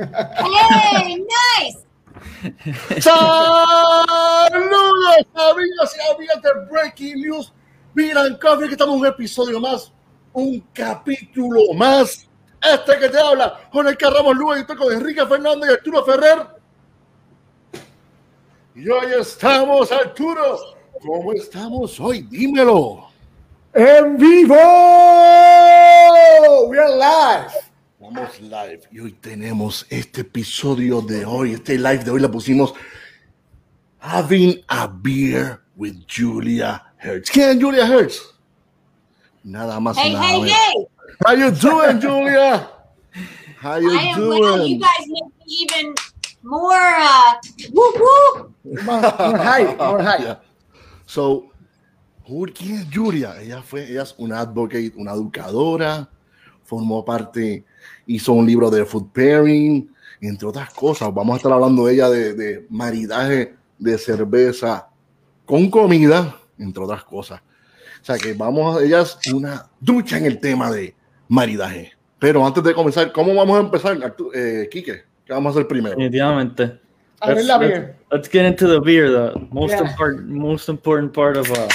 [0.00, 1.24] hey,
[1.58, 1.78] nice.
[3.00, 3.26] Saludos,
[5.34, 7.52] amigos y amigas de Breaking News.
[7.94, 9.92] Miran Coffee, que estamos en un episodio más,
[10.32, 12.28] un capítulo más.
[12.62, 16.04] Este que te habla, con el Ramos Lugo y estoy con Enrique Fernández y Arturo
[16.04, 16.46] Ferrer.
[18.74, 20.58] Y hoy estamos, Arturo.
[21.02, 22.22] ¿Cómo estamos hoy?
[22.22, 23.08] Dímelo.
[23.72, 24.56] En vivo.
[26.68, 27.69] We are live.
[28.12, 32.74] Vamos live y hoy tenemos este episodio de hoy, este live de hoy la pusimos
[34.00, 37.30] Having a Beer with Julia Hertz.
[37.30, 38.34] ¿Quién es Julia Hertz?
[39.44, 40.56] Nada más Hey, nada hey, menos.
[40.56, 40.86] hey.
[41.24, 42.68] How you doing, Julia?
[43.62, 44.40] How you I am doing?
[44.42, 44.66] well.
[44.66, 45.94] You guys make me even
[46.42, 47.34] more uh
[47.72, 48.54] woo woo.
[48.82, 50.02] More, more high, more.
[50.02, 50.36] Yeah.
[51.06, 51.50] So,
[52.26, 53.40] who- ¿quién es Julia?
[53.40, 56.08] Ella fue, ella es una advocate, una educadora,
[56.64, 57.64] formó parte,
[58.14, 61.12] hizo un libro de food pairing, entre otras cosas.
[61.14, 64.88] Vamos a estar hablando de ella de, de maridaje de cerveza
[65.46, 67.40] con comida, entre otras cosas.
[68.00, 70.94] O sea que vamos a, ella es una ducha en el tema de
[71.28, 71.92] maridaje.
[72.18, 73.98] Pero antes de comenzar, ¿cómo vamos a empezar,
[74.34, 75.04] eh, Quique?
[75.24, 75.96] ¿Qué vamos a hacer primero?
[75.96, 76.78] Definitivamente.
[77.22, 79.90] Let's, get into the beer, the most Yeah.
[79.90, 81.68] important most important part of uh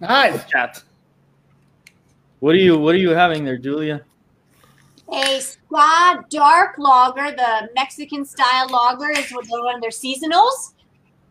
[0.00, 0.46] Nice.
[0.48, 0.82] chat.
[2.40, 4.00] What are you what are you having there, Julia?
[5.12, 10.74] A Ska Dark Lager, the Mexican style lager, is one of their seasonals.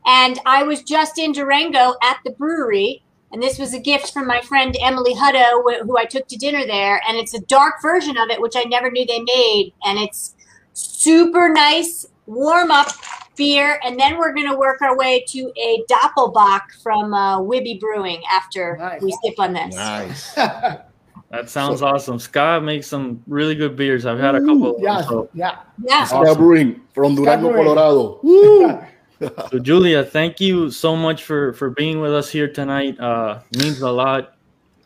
[0.05, 4.25] And I was just in Durango at the brewery, and this was a gift from
[4.25, 7.01] my friend Emily Hutto, wh- who I took to dinner there.
[7.07, 9.73] And it's a dark version of it, which I never knew they made.
[9.83, 10.35] And it's
[10.73, 12.87] super nice, warm up
[13.35, 13.79] beer.
[13.83, 18.21] And then we're going to work our way to a Doppelbock from uh, Wibby Brewing
[18.31, 19.01] after Nice.
[19.01, 19.75] we sip on this.
[19.75, 20.37] Nice.
[21.29, 22.19] That sounds awesome.
[22.19, 24.05] Ska makes some really good beers.
[24.05, 24.71] I've had a couple.
[24.71, 25.59] of them, Yes, so, yeah.
[25.83, 26.05] Yeah.
[26.05, 26.37] Ska Awesome.
[26.37, 27.65] Brewing from Durango, Brewing.
[27.65, 28.87] Colorado.
[29.49, 32.97] so Julia, thank you so much for for being with us here tonight.
[32.99, 34.37] Uh, means a lot.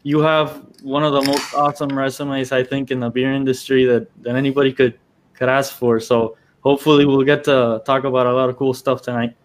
[0.03, 4.07] You have one of the most awesome resumes I think in the beer industry that,
[4.23, 4.97] that anybody could
[5.35, 5.99] could ask for.
[5.99, 9.35] So hopefully we'll get to talk about a lot of cool stuff tonight.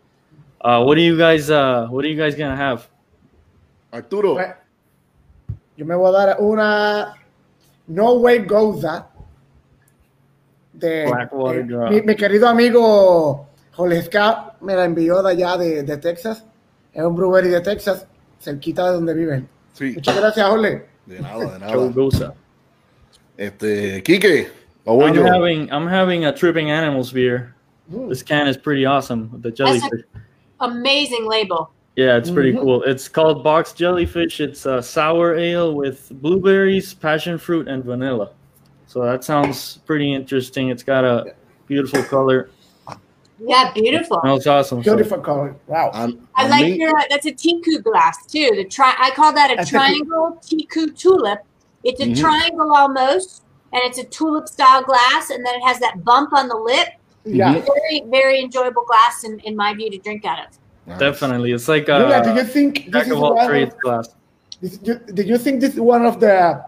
[0.63, 2.89] Uh, what are you guys uh, What are you guys gonna have?
[3.93, 4.55] Arturo.
[5.77, 7.15] Yo me voy a dar una
[7.87, 9.07] No Way Goes That
[10.73, 15.83] de Blackwater eh, mi, mi querido amigo Jorge Scott me la envió de allá de,
[15.83, 16.45] de Texas.
[16.93, 18.07] Es un brewery de Texas,
[18.41, 19.49] cerquita de donde viven.
[19.75, 20.87] Sí, Muchas gracias, Jorge.
[21.05, 22.35] de nada, de nada.
[23.37, 24.49] Este, Quique,
[24.87, 25.27] ¿o voy I'm yo?
[25.27, 27.55] having I'm having a Tripping Animals beer.
[27.91, 28.09] Mm.
[28.09, 30.05] This can is pretty awesome the jellyfish.
[30.61, 31.69] Amazing label.
[31.97, 32.61] Yeah, it's pretty Mhm.
[32.61, 32.83] cool.
[32.83, 34.41] It's called Box Jellyfish.
[34.41, 38.31] It's a sour ale with blueberries, passion fruit, and vanilla.
[38.87, 40.69] So that sounds pretty interesting.
[40.69, 41.35] It's got a
[41.67, 42.51] beautiful color.
[43.39, 44.21] Yeah, beautiful.
[44.25, 44.83] That's awesome.
[44.83, 45.57] So Beautiful color.
[45.67, 45.91] Wow.
[45.95, 46.93] Am- I a like mí- your.
[47.11, 48.51] That's a Teku glass too.
[48.57, 48.95] The tri.
[48.99, 51.41] I call that a That's a- triangle Teku tulip.
[51.85, 52.19] It's a Mhm.
[52.19, 53.43] triangle almost,
[53.73, 56.89] and it's a tulip style glass, and then it has that bump on the lip.
[57.25, 57.53] Yeah.
[57.53, 60.47] Very, very enjoyable glass in, in my view to drink out of.
[60.87, 61.01] Nice.
[61.01, 63.81] definitely, it's like Julia, do you think this jack is of all one trades of,
[63.81, 64.09] glass.
[64.61, 66.65] this, you, did you think this is one of the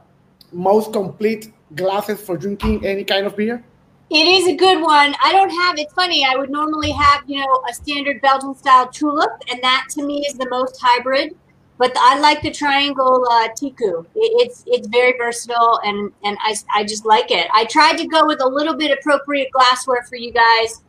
[0.52, 3.62] most complete glasses for drinking any kind of beer?
[4.10, 5.14] It is a good one.
[5.22, 5.78] I don't have.
[5.78, 6.24] It's funny.
[6.24, 10.24] I would normally have, you know, a standard Belgian style tulip, and that to me
[10.26, 11.36] is the most hybrid.
[11.76, 14.04] But I like the triangle uh, Teku.
[14.16, 17.48] It, it's it's very versatile, and and I I just like it.
[17.52, 20.82] I tried to go with a little bit appropriate glassware for you guys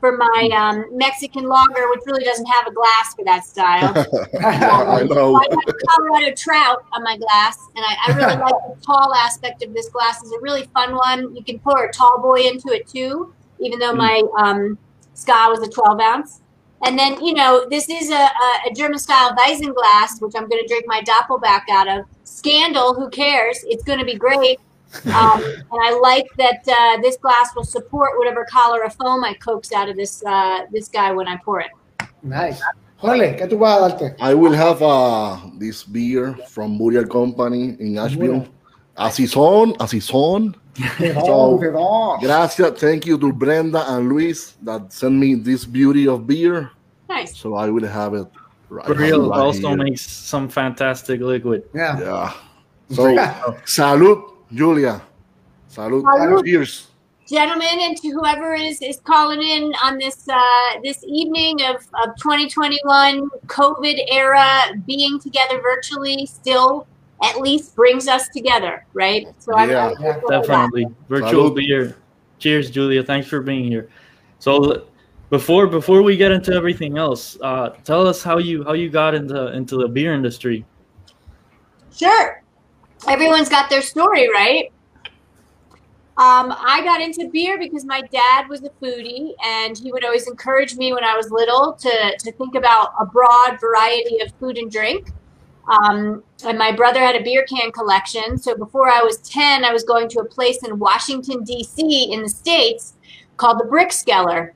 [0.00, 3.92] for my um, Mexican lager, which really doesn't have a glass for that style.
[4.40, 5.34] I know.
[5.34, 9.62] I got Colorado trout on my glass, and I, I really like the tall aspect
[9.62, 10.22] of this glass.
[10.22, 11.34] It's a really fun one.
[11.34, 14.78] You can pour a tall boy into it too, even though my um,
[15.14, 16.40] ska was a 12 ounce.
[16.84, 20.48] And then, you know, this is a, a, a German style Weizen glass, which I'm
[20.48, 22.04] going to drink my Doppelbock out of.
[22.22, 23.58] Scandal, who cares?
[23.64, 24.60] It's going to be great.
[25.04, 29.34] Um, and I like that uh, this glass will support whatever collar of foam I
[29.34, 31.70] coax out of this uh, this guy when I pour it.
[32.22, 32.60] Nice.
[32.96, 34.16] Jorge, ¿qué tú vas a darte?
[34.20, 38.48] I will have uh, this beer from Burial Company in Asheville.
[38.96, 40.56] Así son, así son.
[40.98, 42.20] Perdón, perdón.
[42.20, 46.70] Gracias, thank you to Brenda and Luis that sent me this beauty of beer.
[47.08, 47.36] Nice.
[47.36, 48.26] So I will have it
[48.68, 49.76] right, Real right also here.
[49.76, 51.64] makes some fantastic liquid.
[51.74, 52.00] Yeah.
[52.00, 52.32] Yeah.
[52.90, 53.04] So,
[53.66, 55.02] salud, Julia.
[55.70, 56.02] Salud.
[56.02, 56.44] Salud.
[56.44, 56.88] Cheers.
[57.28, 62.16] gentlemen, and to whoever is is calling in on this uh, this evening of, of
[62.16, 64.48] 2021 COVID era,
[64.86, 66.86] being together virtually, still
[67.22, 69.26] at least brings us together, right?
[69.40, 69.88] So I'm- Yeah.
[69.88, 70.28] I'm grateful.
[70.30, 70.86] Definitely.
[71.08, 71.56] Virtual Salud.
[71.56, 71.96] beer.
[72.38, 73.02] Cheers, Julia.
[73.02, 73.88] Thanks for being here.
[74.38, 74.84] So
[75.28, 79.14] before before we get into everything else, uh, tell us how you how you got
[79.14, 80.64] into into the beer industry.
[81.92, 82.42] Sure.
[83.06, 84.72] Everyone's got their story, right?
[86.18, 90.26] Um, I got into beer because my dad was a foodie, and he would always
[90.26, 94.58] encourage me when I was little to, to think about a broad variety of food
[94.58, 95.12] and drink.
[95.68, 98.36] Um, and my brother had a beer can collection.
[98.36, 102.22] So before I was 10, I was going to a place in Washington, D.C., in
[102.22, 102.94] the States
[103.36, 104.52] called the Brickskeller.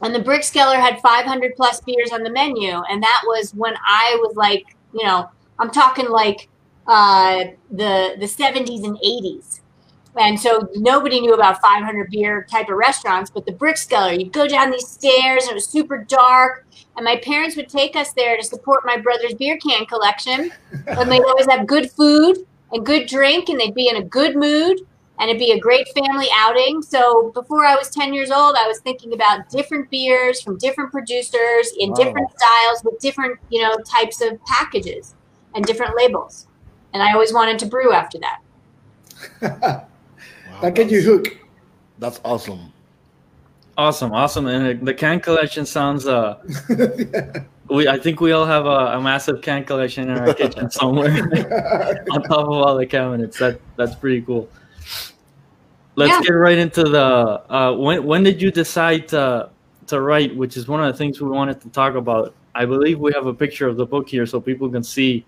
[0.00, 2.70] And the Brickskeller had 500 plus beers on the menu.
[2.70, 4.64] And that was when I was like,
[4.94, 6.48] you know, I'm talking like
[6.86, 9.60] uh, the the 70s and 80s.
[10.18, 14.48] And so nobody knew about 500 beer type of restaurants, but the Brickskeller, you'd go
[14.48, 16.64] down these stairs and it was super dark.
[16.96, 20.50] And my parents would take us there to support my brother's beer can collection.
[20.86, 22.38] and they'd always have good food
[22.72, 24.80] and good drink, and they'd be in a good mood,
[25.20, 26.80] and it'd be a great family outing.
[26.82, 30.90] So before I was 10 years old, I was thinking about different beers from different
[30.90, 31.96] producers in Wow.
[31.96, 35.14] different styles with different, you know, types of packages
[35.54, 36.45] and different labels.
[36.96, 38.38] And I always wanted to brew after that.
[40.50, 41.28] Wow, that get you that's- hooked.
[41.98, 42.72] That's awesome.
[43.76, 44.46] Awesome, awesome.
[44.46, 46.38] And the can collection sounds uh
[47.68, 51.12] we I think we all have a, a massive can collection in our kitchen somewhere
[52.12, 53.38] on top of all the cabinets.
[53.38, 54.48] That that's pretty cool.
[55.96, 56.22] Let's Yeah.
[56.22, 57.04] get right into the
[57.52, 59.50] uh when when did you decide to
[59.88, 62.34] to write, which is one of the things we wanted to talk about.
[62.54, 65.26] I believe we have a picture of the book here so people can see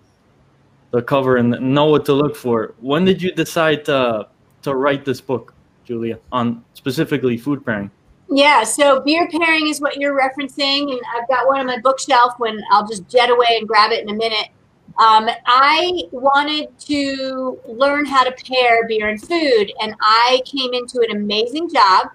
[0.91, 2.73] the cover and know what to look for.
[2.79, 4.27] When did you decide to
[4.61, 5.53] to write this book,
[5.85, 7.91] Julia, on specifically food pairing?
[8.31, 12.33] Yeah, so beer pairing is what you're referencing, and I've got one on my bookshelf.
[12.37, 14.49] When I'll just jet away and grab it in a minute.
[14.97, 20.99] Um, I wanted to learn how to pair beer and food, and I came into
[21.07, 22.09] an amazing job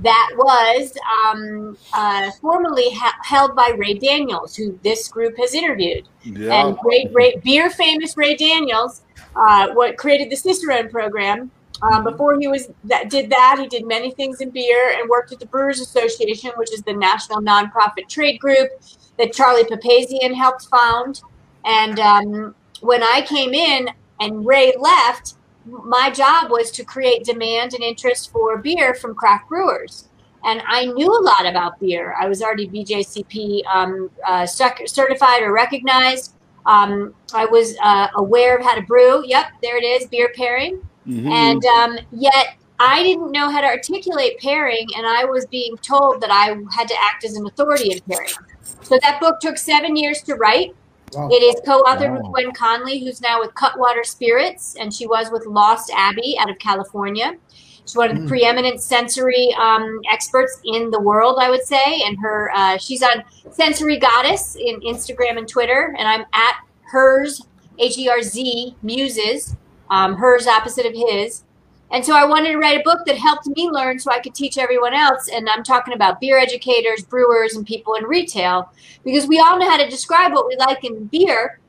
[0.00, 0.92] that was
[1.24, 6.08] um, uh, formerly ha- held by Ray Daniels, who this group has interviewed.
[6.22, 6.66] Yeah.
[6.66, 9.02] And Ray, Ray, beer famous Ray Daniels,
[9.36, 11.50] uh, what created the Cicerone program.
[11.82, 15.32] Um, before he was that did that, he did many things in beer and worked
[15.32, 18.70] at the Brewers Association, which is the national nonprofit trade group
[19.18, 21.22] that Charlie Papazian helped found.
[21.64, 23.88] And um, when I came in
[24.20, 25.34] and Ray left,
[25.66, 30.08] my job was to create demand and interest for beer from craft brewers.
[30.44, 32.14] And I knew a lot about beer.
[32.20, 36.34] I was already BJCP um, uh, certified or recognized.
[36.66, 39.24] Um, I was uh, aware of how to brew.
[39.26, 40.80] Yep, there it is, beer pairing.
[41.06, 41.30] Mhm.
[41.30, 46.20] And um, yet I didn't know how to articulate pairing, and I was being told
[46.20, 48.30] that I had to act as an authority in pairing.
[48.82, 50.74] So that book took seven years to write.
[51.14, 51.28] Wow.
[51.30, 55.46] It is co-authored with Gwen Conley, who's now with Cutwater Spirits, and she was with
[55.46, 57.36] Lost Abbey out of California.
[57.86, 58.28] She's one of the Mm.
[58.28, 62.02] preeminent sensory um, experts in the world, I would say.
[62.06, 66.54] And her, uh, she's on Sensory Goddess in Instagram and Twitter, and I'm at
[66.90, 67.42] hers
[67.78, 69.56] H E R Z Muses,
[69.90, 71.42] um, hers opposite of his.
[71.90, 74.34] And so I wanted to write a book that helped me learn so I could
[74.34, 75.28] teach everyone else.
[75.28, 78.72] And I'm talking about beer educators, brewers, and people in retail
[79.04, 81.60] because we all know how to describe what we like in beer.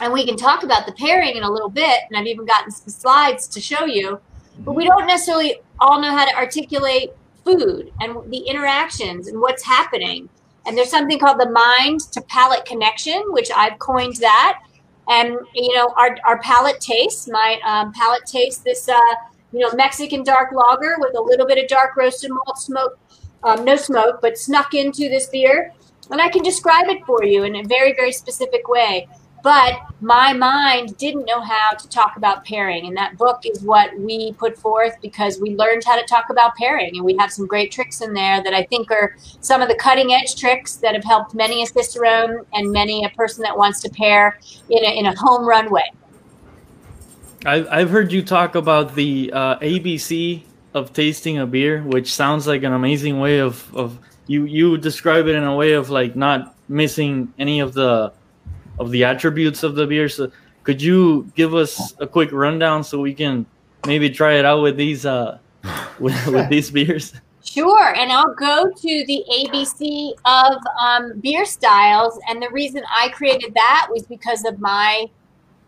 [0.00, 2.00] And we can talk about the pairing in a little bit.
[2.08, 4.20] And I've even gotten some slides to show you.
[4.58, 7.12] But we don't necessarily all know how to articulate
[7.44, 10.28] food and the interactions and what's happening.
[10.66, 14.60] And there's something called the mind to palate connection, which I've coined that.
[15.08, 17.28] And you know, our, our palate tastes.
[17.28, 19.00] My um, palate tastes this, uh,
[19.52, 22.98] you know, Mexican dark lager with a little bit of dark roasted malt smoke,
[23.44, 25.72] um, no smoke, but snuck into this beer.
[26.10, 29.08] And I can describe it for you in a very, very specific way.
[29.42, 32.86] But my mind didn't know how to talk about pairing.
[32.86, 36.54] And that book is what we put forth because we learned how to talk about
[36.54, 36.96] pairing.
[36.96, 39.74] And we have some great tricks in there that I think are some of the
[39.74, 43.80] cutting edge tricks that have helped many a cicerone and many a person that wants
[43.80, 44.38] to pair
[44.70, 45.90] in a, in a home run way.
[47.44, 50.42] I've, I've heard you talk about the uh, ABC
[50.74, 55.26] of tasting a beer, which sounds like an amazing way of, of you you describe
[55.26, 58.12] it in a way of like not missing any of the
[58.78, 60.08] of the attributes of the beer.
[60.08, 60.30] So
[60.62, 63.44] could you give us a quick rundown so we can
[63.86, 65.38] maybe try it out with these uh
[65.98, 67.12] with, with these beers?
[67.44, 72.18] Sure, and I'll go to the ABC of um, beer styles.
[72.28, 75.06] And the reason I created that was because of my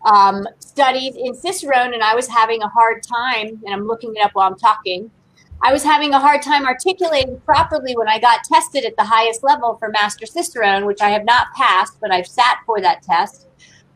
[0.05, 4.23] um, studies in Cicerone, and I was having a hard time, and I'm looking it
[4.23, 5.11] up while I'm talking.
[5.61, 9.43] I was having a hard time articulating properly when I got tested at the highest
[9.43, 13.47] level for Master Cicerone, which I have not passed, but I've sat for that test.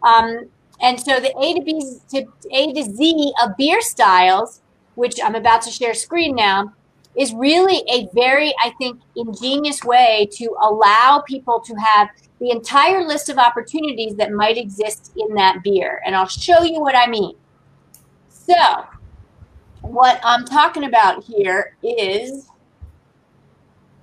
[0.01, 0.49] Um,
[0.81, 4.61] and so the A to B to A to Z of beer styles,
[4.95, 6.73] which I'm about to share screen now,
[7.15, 12.09] is really a very, I think, ingenious way to allow people to have
[12.39, 16.01] the entire list of opportunities that might exist in that beer.
[16.05, 17.35] And I'll show you what I mean.
[18.29, 18.55] So,
[19.81, 22.47] what I'm talking about here is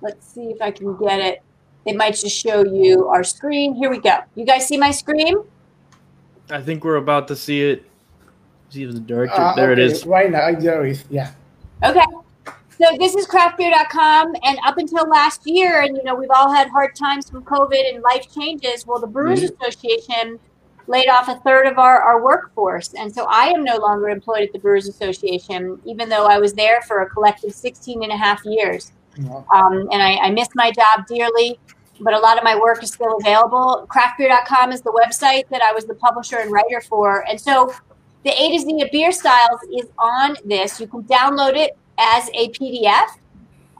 [0.01, 1.41] let's see if I can get it.
[1.85, 3.73] It might just show you our screen.
[3.73, 4.19] Here we go.
[4.35, 5.37] You guys see my screen?
[6.49, 7.85] I think we're about to see it.
[8.69, 9.39] See if the director.
[9.39, 10.05] Uh, there okay, it is.
[10.05, 11.05] Right now, there is.
[11.09, 11.31] Yeah.
[11.83, 12.03] Okay.
[12.77, 16.69] So this is craftbeer.com, and up until last year, and you know we've all had
[16.69, 18.85] hard times from COVID and life changes.
[18.85, 20.39] Well, the Brewers Association
[20.85, 24.43] laid off a third of our, our workforce, and so I am no longer employed
[24.43, 28.17] at the Brewers Association, even though I was there for a collective 16 and a
[28.17, 28.91] half years.
[29.17, 29.41] Yeah.
[29.55, 31.59] Um, and I, I miss my job dearly,
[31.99, 33.87] but a lot of my work is still available.
[33.89, 37.73] Craftbeer.com is the website that I was the publisher and writer for, and so
[38.23, 40.79] the A to Z of beer styles is on this.
[40.79, 43.07] You can download it as a PDF.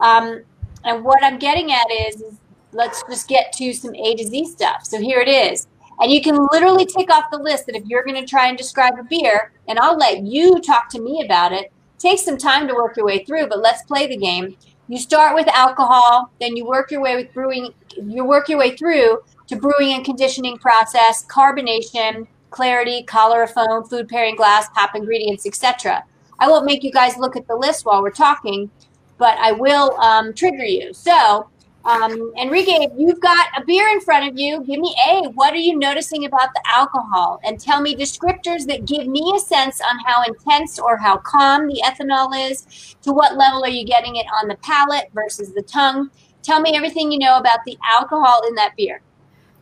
[0.02, 0.44] Um,
[0.84, 2.40] and what I'm getting at is, is
[2.72, 4.86] let's just get to some A to Z stuff.
[4.86, 5.68] So here it is.
[6.00, 8.58] And you can literally tick off the list that if you're going to try and
[8.58, 12.68] describe a beer, and I'll let you talk to me about it, take some time
[12.68, 14.56] to work your way through, but let's play the game.
[14.88, 18.78] You start with alcohol, then you work your way with brewing, you work your way
[18.78, 25.46] through to brewing and conditioning process, carbonation, clarity, color, foam, food pairing glass, pop ingredients,
[25.46, 26.04] etc.
[26.40, 28.70] I won't make you guys look at the list while we're talking,
[29.18, 30.94] but I will um, trigger you.
[30.94, 31.50] So,
[31.86, 35.30] um, Enrique, you've got a beer in front of you, give me A.
[35.30, 37.40] What are you noticing about the alcohol?
[37.46, 41.68] And tell me descriptors that give me a sense on how intense or how calm
[41.68, 42.96] the ethanol is.
[43.04, 46.12] To what level are you getting it on the palate versus the tongue?
[46.44, 49.02] Tell me everything you know about the alcohol in that beer.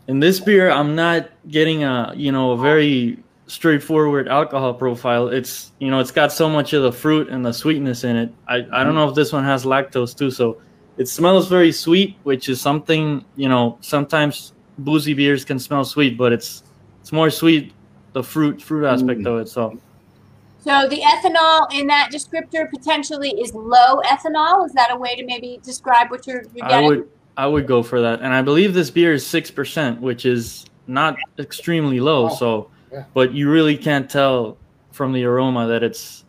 [0.07, 5.27] In this beer, I'm not getting a you know a very straightforward alcohol profile.
[5.27, 8.33] It's you know it's got so much of the fruit and the sweetness in it.
[8.47, 10.61] I, I don't know if this one has lactose too, so
[10.97, 16.17] it smells very sweet, which is something you know sometimes boozy beers can smell sweet,
[16.17, 16.63] but it's
[17.01, 17.73] it's more sweet
[18.13, 19.27] the fruit fruit aspect Mm.
[19.27, 19.49] of it.
[19.49, 19.77] So
[20.59, 24.65] So the ethanol in that descriptor potentially is low ethanol.
[24.65, 26.87] Is that a way to maybe describe what you're, you're I getting?
[26.87, 30.25] would I would go for that, and I believe this beer is six percent, which
[30.25, 32.29] is not extremely low.
[32.29, 33.03] Oh, so, yeah.
[33.13, 34.57] but you really can't tell
[34.91, 36.25] from the aroma that it's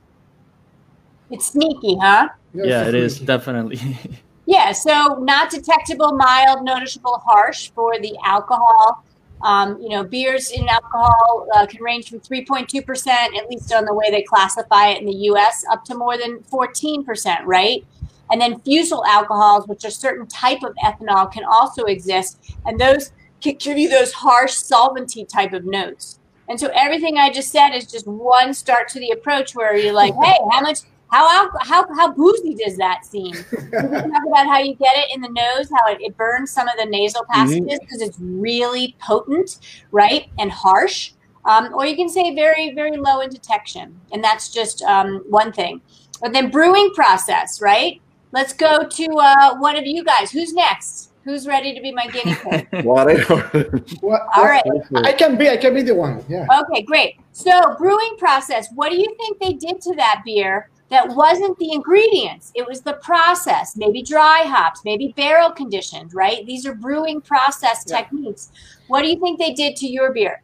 [1.30, 2.28] It's sneaky, huh?
[2.54, 3.80] yeah, it is definitely.
[4.46, 9.04] Yeah, so not detectable, mild, noticeable, harsh for the alcohol.
[9.42, 13.92] Um, you know, beers in alcohol uh, can range from 3.2%, at least on the
[13.92, 17.84] way they classify it in the US, up to more than 14%, right?
[18.30, 22.38] And then fusel alcohols, which are certain type of ethanol, can also exist.
[22.64, 23.10] And those
[23.40, 26.20] can give you those harsh solventy type of notes.
[26.48, 29.92] And so everything I just said is just one start to the approach where you're
[29.92, 33.32] like, hey, how much, how how how boozy does that seem?
[33.72, 36.74] Talk about how you get it in the nose, how it, it burns some of
[36.78, 39.58] the nasal passages because it's really potent,
[39.92, 41.12] right, and harsh.
[41.44, 45.52] Um, or you can say very, very low in detection, and that's just um, one
[45.52, 45.80] thing.
[46.20, 48.00] But then brewing process, right?
[48.32, 50.32] Let's go to uh, one of you guys.
[50.32, 51.05] Who's next?
[51.26, 52.84] Who's ready to be my guinea pig?
[52.84, 53.82] Whatever.
[54.00, 54.62] What, All right.
[54.94, 55.48] I can be.
[55.50, 56.24] I can be the one.
[56.28, 56.46] Yeah.
[56.62, 57.16] Okay, great.
[57.32, 58.68] So, brewing process.
[58.76, 62.52] What do you think they did to that beer that wasn't the ingredients?
[62.54, 63.76] It was the process.
[63.76, 66.46] Maybe dry hops, maybe barrel conditioned, right?
[66.46, 67.96] These are brewing process Yeah.
[67.96, 68.52] techniques.
[68.86, 70.42] What do you think they did to your beer?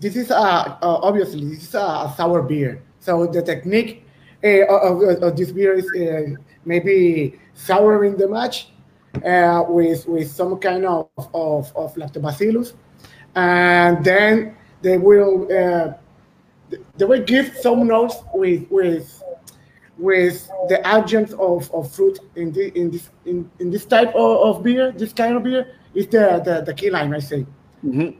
[0.00, 2.82] This is uh, uh obviously this is a, a sour beer.
[3.00, 4.06] So the technique
[4.42, 8.72] uh, of, of- of this beer is uh, maybe souring the mash
[9.24, 12.74] uh, with with some kind of of, of lactobacillus,
[13.34, 15.92] and then they will uh,
[16.96, 19.22] they will give some notes with with
[19.98, 24.56] with the adjuncts of, of fruit in the, in this in, in this type of,
[24.56, 24.92] of beer.
[24.92, 27.46] This kind of beer is the the, the key line I say.
[27.84, 28.16] Mhm.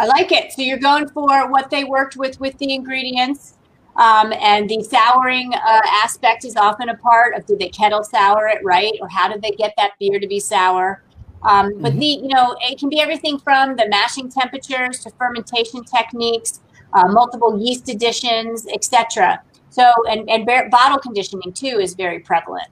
[0.00, 0.52] I like it.
[0.52, 3.54] So you're going for what they worked with with the ingredients.
[3.98, 8.46] Um, and the souring uh, aspect is often a part of do they kettle sour
[8.46, 8.94] it right?
[9.00, 11.02] Or how do they get that beer to be sour?
[11.42, 15.84] Um, but the you know it can be everything from the mashing temperatures to fermentation
[15.84, 16.60] techniques
[16.94, 19.40] uh, multiple yeast additions etc
[19.70, 22.66] so and, and bar- bottle conditioning too is very prevalent.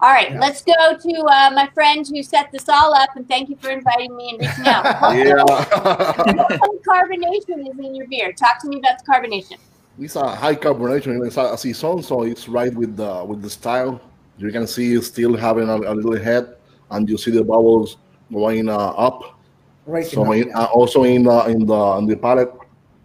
[0.00, 0.38] All right Yeah.
[0.38, 3.70] let's go to uh, my friend who set this all up and thank you for
[3.70, 4.84] inviting me and reaching out.
[5.16, 5.42] Yeah.
[5.42, 8.32] what kind of carbonation is in your beer.
[8.32, 9.58] Talk to me about the carbonation
[9.98, 11.24] it's a high carbonation.
[11.26, 14.00] It's a saison, so it's right with the with the style.
[14.38, 16.56] You can see it's still having a, a little head,
[16.90, 17.96] and you see the bubbles
[18.32, 19.38] going uh, up.
[19.86, 20.06] Right.
[20.06, 22.52] So in, uh, also in the in the in the palate,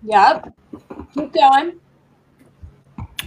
[0.03, 0.53] Yep.
[1.13, 1.74] Keep going.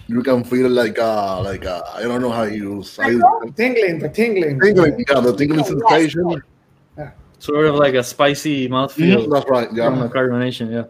[0.08, 3.18] You can feel like uh like uh, I don't know how you say
[3.56, 4.58] tingling, the tingling.
[4.60, 6.12] tingling, yeah, the tingling Oh, yes.
[6.12, 6.42] sensation.
[7.38, 9.26] Sort of like a spicy mouthfeel.
[9.26, 9.68] Mhm, That's right.
[9.68, 10.84] From the carbonation, yeah.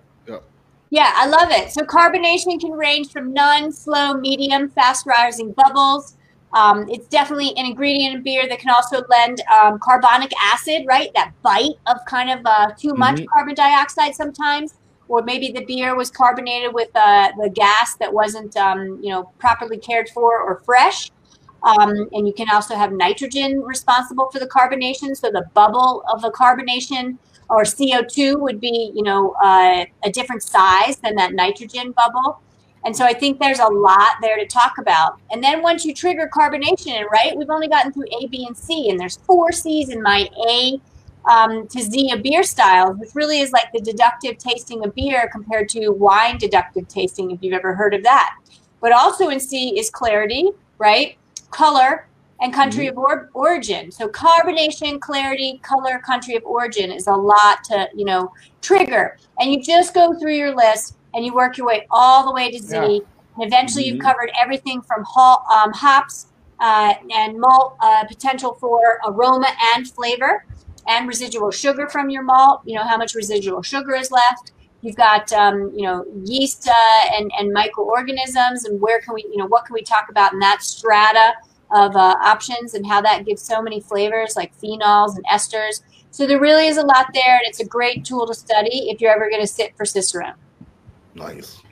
[0.92, 1.72] Yeah, I love it.
[1.72, 6.18] So carbonation can range from none, slow, medium, fast rising bubbles.
[6.52, 11.08] Um, it's definitely an ingredient in beer that can also lend um, carbonic acid, right?
[11.14, 13.26] That bite of kind of uh, too much Mhm.
[13.32, 14.74] carbon dioxide sometimes,
[15.08, 19.32] or maybe the beer was carbonated with uh, the gas that wasn't, um, you know,
[19.38, 21.10] properly cared for or fresh.
[21.62, 25.16] Um, and you can also have nitrogen responsible for the carbonation.
[25.16, 27.18] So the bubble of the carbonation
[27.50, 32.40] or CO2 would be, you know, uh, a different size than that nitrogen bubble.
[32.84, 35.20] And so I think there's a lot there to talk about.
[35.30, 38.90] And then once you trigger carbonation, right, we've only gotten through A, B, and C,
[38.90, 40.80] and there's four C's in my A
[41.30, 45.28] um, to Z of beer styles, which really is like the deductive tasting of beer
[45.30, 48.36] compared to wine deductive tasting, if you've ever heard of that.
[48.80, 51.16] But also in C is clarity, right?
[51.50, 52.08] Color
[52.42, 53.90] and country of or- origin.
[53.90, 59.16] So carbonation, clarity, color, country of origin is a lot to, you know, trigger.
[59.38, 62.50] And you just go through your list and you work your way all the way
[62.50, 62.74] to Z.
[62.74, 62.82] Yeah.
[63.36, 64.02] And eventually you've Mhm.
[64.02, 66.26] covered everything from hol- um, hops
[66.60, 70.44] uh, and malt uh, potential for aroma and flavor
[70.88, 72.60] and residual sugar from your malt.
[72.64, 74.52] You know, how much residual sugar is left.
[74.80, 79.36] You've got, um, you know, yeast uh, and, and microorganisms and where can we, you
[79.36, 81.34] know, what can we talk about in that strata
[81.72, 85.82] of uh, options and how that gives so many flavors like phenols and esters.
[86.10, 89.00] So there really is a lot there, and it's a great tool to study if
[89.00, 90.34] you're ever going to sit for Cicerone.
[91.14, 91.62] Nice.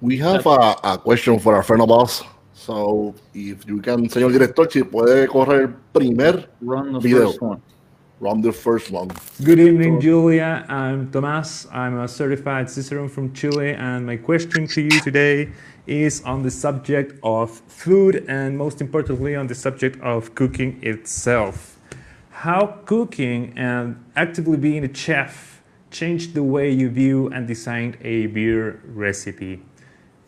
[0.00, 2.22] We have a, a question for our friend of us.
[2.52, 7.26] So, if you can, señor director, si puede correr el primer, Run the Video.
[7.26, 7.62] first one.
[8.20, 9.08] run the first one.
[9.44, 10.64] Good evening, Julia.
[10.68, 11.66] I'm Tomas.
[11.70, 15.50] I'm a certified Cicerone from Chile, and my question to you today
[15.86, 21.78] is on the subject of food and, most importantly, on the subject of cooking itself.
[22.30, 28.26] How cooking and actively being a chef changed the way you view and designed a
[28.26, 29.62] beer recipe?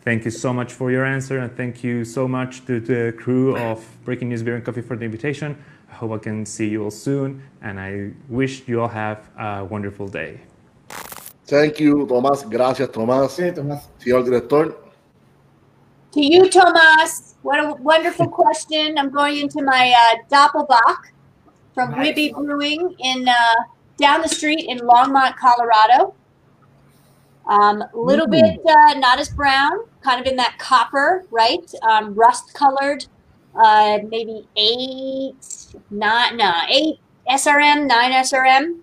[0.01, 3.55] Thank you so much for your answer, and thank you so much to the crew
[3.57, 5.57] of Breaking News Beer and Coffee for the invitation.
[5.91, 9.65] I hope I can see you all soon, and I wish you all have a
[9.65, 10.39] wonderful day.
[11.45, 12.49] Thank you, Tomás.
[12.49, 13.31] Gracias, Tomás.
[13.31, 13.89] Sí, Tomás.
[13.99, 14.88] Señor director.
[16.13, 17.35] To you, Tomas.
[17.43, 18.97] What a wonderful question.
[18.97, 20.97] I'm going into my uh, Doppelbock
[21.73, 22.15] from Nice.
[22.15, 23.55] Wibby Brewing in uh,
[23.97, 26.15] down the street in Longmont, Colorado.
[27.47, 28.31] Um, a little Mm.
[28.31, 31.69] bit uh, not as brown, kind of in that copper, right?
[31.89, 33.05] Um, rust colored,
[33.55, 35.35] uh, maybe eight,
[35.89, 38.79] nine, no, eight SRM, nine SRM.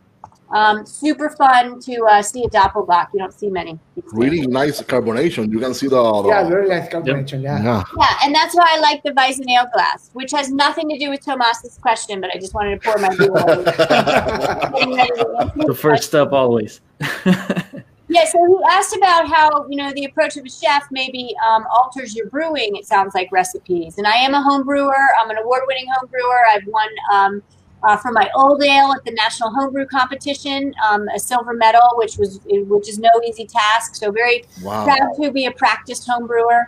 [0.50, 3.09] Um, super fun to uh, see a Doppelbock.
[3.12, 3.78] You don't see many.
[4.12, 5.50] Really nice carbonation.
[5.50, 6.00] You can see the.
[6.22, 7.42] the Yeah, very nice combination.
[7.42, 7.62] Yeah.
[7.62, 7.82] yeah.
[7.98, 11.11] Yeah, and that's why I like the Weizen ale glass, which has nothing to do
[11.11, 13.30] with Tomas's question, but I just wanted to pour my beer.
[13.30, 13.64] over.
[13.64, 16.80] Getting ready to answer The first step always.
[18.09, 21.66] Yeah, so he asked about how you know the approach of a chef maybe um,
[21.76, 22.76] alters your brewing.
[22.76, 24.94] It sounds like recipes, and I am a home brewer.
[25.20, 26.46] I'm an award-winning home brewer.
[26.48, 27.42] I've won um,
[27.87, 32.16] uh, for my old ale at the National Homebrew Competition um, a silver medal, which
[32.18, 33.94] was which is no easy task.
[33.94, 34.85] So very Wow.
[34.85, 36.64] proud to be a practiced homebrewer,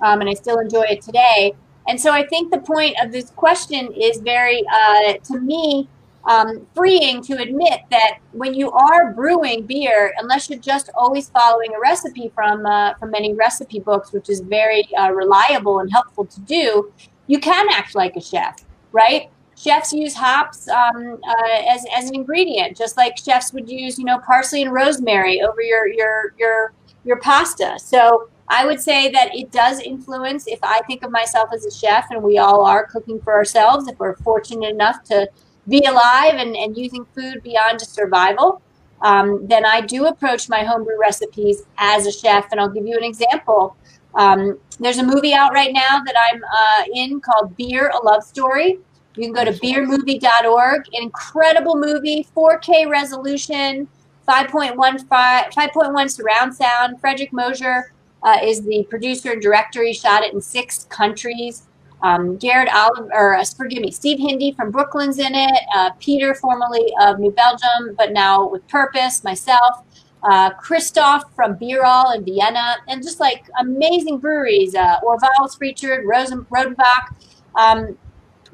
[0.00, 1.52] um, and I still enjoy it today.
[1.88, 5.88] And so I think the point of this question is very, uh, to me,
[6.28, 11.74] um, freeing to admit that when you are brewing beer, unless you're just always following
[11.74, 16.26] a recipe from uh, from many recipe books, which is very uh, reliable and helpful
[16.26, 16.92] to do,
[17.26, 18.54] you can act like a chef,
[18.92, 19.30] right?
[19.62, 24.06] Chefs use hops um, uh, as, as an ingredient, just like chefs would use, you
[24.06, 26.72] know, parsley and rosemary over your your your
[27.04, 27.78] your pasta.
[27.78, 30.46] So I would say that it does influence.
[30.46, 33.86] If I think of myself as a chef, and we all are cooking for ourselves,
[33.86, 35.28] if we're fortunate enough to
[35.68, 38.62] be alive and, and using food beyond just survival,
[39.02, 42.50] um, then I do approach my homebrew recipes as a chef.
[42.50, 43.76] And I'll give you an example.
[44.14, 48.24] Um, there's a movie out right now that I'm uh, in called Beer, a Love
[48.24, 48.78] Story.
[49.20, 50.86] You can go to beermovie.org.
[50.94, 53.86] An incredible movie, 4K resolution,
[54.26, 56.98] 5.15, 5.1 surround sound.
[57.02, 59.84] Frederick Mosier uh, is the producer and director.
[59.84, 61.66] He shot it in six countries.
[62.02, 65.60] Um, Garrett Oliver, or uh, forgive me, Steve Hindy from Brooklyn's in it.
[65.76, 69.22] Uh, Peter, formerly of New Belgium, but now with Purpose.
[69.22, 69.84] Myself,
[70.22, 74.74] uh, Christoph from Bierall in Vienna, and just like amazing breweries.
[74.74, 77.14] Uh, Orval's featured, Rosen, Rodenbach.
[77.54, 77.98] Um,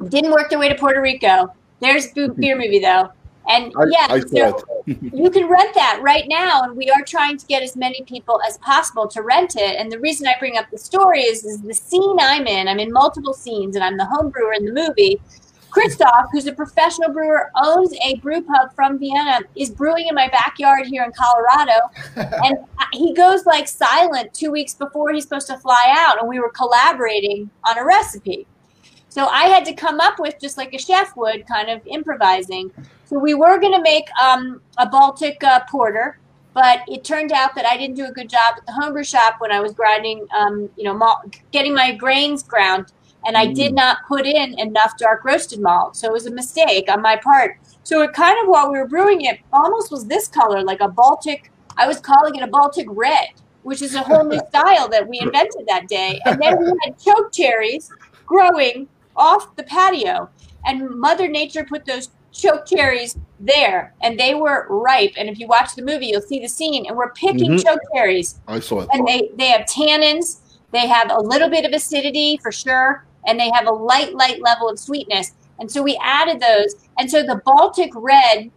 [0.08, 1.52] didn't work their way to Puerto Rico.
[1.80, 3.10] There's beer movie though.
[3.48, 7.36] And I, yeah, I so you can rent that right now, and we are trying
[7.36, 9.76] to get as many people as possible to rent it.
[9.76, 12.66] And the reason I bring up the story is, is the scene I'm in.
[12.66, 15.20] I'm in multiple scenes, and I'm the home brewer in the movie.
[15.70, 20.28] Christoph, who's a professional brewer, owns a brew pub from Vienna, is brewing in my
[20.28, 21.72] backyard here in Colorado.
[22.44, 22.58] and
[22.92, 26.50] he goes like silent two weeks before he's supposed to fly out, and we were
[26.50, 28.46] collaborating on a recipe.
[29.16, 32.70] So I had to come up with just like a chef would, kind of improvising.
[33.06, 36.18] So we were going to make um, a Baltic uh, porter,
[36.52, 39.36] but it turned out that I didn't do a good job at the homebrew shop
[39.38, 42.92] when I was grinding, um, you know, malt, getting my grains ground,
[43.26, 45.96] and I did not put in enough dark roasted malt.
[45.96, 47.56] So it was a mistake on my part.
[47.84, 50.88] So it kind of, while we were brewing it, almost was this color, like a
[50.88, 51.50] Baltic.
[51.78, 53.30] I was calling it a Baltic red,
[53.62, 56.20] which is a whole new style that we invented that day.
[56.26, 57.90] And then we had choke cherries
[58.26, 60.28] growing off the patio,
[60.64, 65.12] and Mother Nature put those choke cherries there, and they were ripe.
[65.16, 67.64] And if you watch the movie, you'll see the scene, and we're picking Mhm.
[67.64, 68.88] choke cherries, I saw it.
[68.92, 70.40] and they they have tannins,
[70.72, 74.42] they have a little bit of acidity for sure, and they have a light light
[74.42, 75.32] level of sweetness.
[75.58, 78.50] And so we added those, and so the Baltic red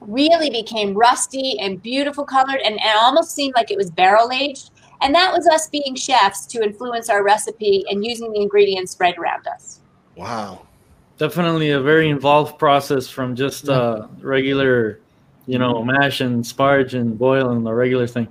[0.00, 4.70] really became rusty and beautiful colored and, it almost seemed like it was barrel aged.
[5.00, 9.16] And that was us being chefs to influence our recipe and using the ingredients spread
[9.18, 9.81] around us.
[10.16, 10.66] Wow.
[11.18, 15.00] Definitely a very involved process from just uh, regular,
[15.46, 18.28] you know, mash and sparge and boil and the regular thing.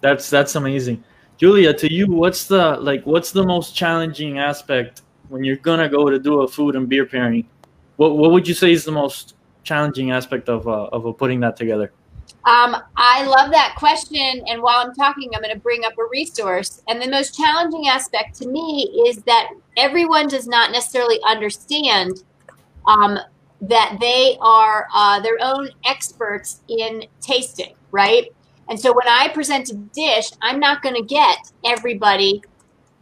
[0.00, 1.02] That's that's amazing.
[1.36, 3.04] Julia, to you, what's the like?
[3.04, 7.06] What's the most challenging aspect when you're gonna go to do a food and beer
[7.06, 7.48] pairing?
[7.96, 11.40] What what would you say is the most challenging aspect of uh, of uh, putting
[11.40, 11.92] that together?
[12.48, 14.42] Um, I love that question.
[14.48, 16.82] And while I'm talking, I'm going to bring up a resource.
[16.88, 22.24] And the most challenging aspect to me is that everyone does not necessarily understand
[22.86, 23.18] um,
[23.60, 28.28] that they are uh, their own experts in tasting, right?
[28.70, 32.40] And so when I present a dish, I'm not going to get everybody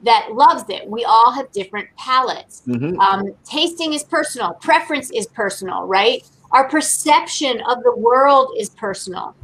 [0.02, 0.88] that loves it.
[0.88, 2.62] We all have different palates.
[2.66, 2.98] Mhm.
[2.98, 6.24] Um, tasting is personal, preference is personal, right?
[6.56, 9.36] Our perception of the world is personal.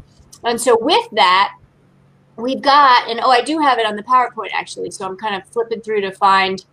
[0.44, 1.54] And so, with that,
[2.36, 4.90] we've got, and oh, I do have it on the PowerPoint actually.
[4.92, 6.64] So, I'm kind of flipping through to find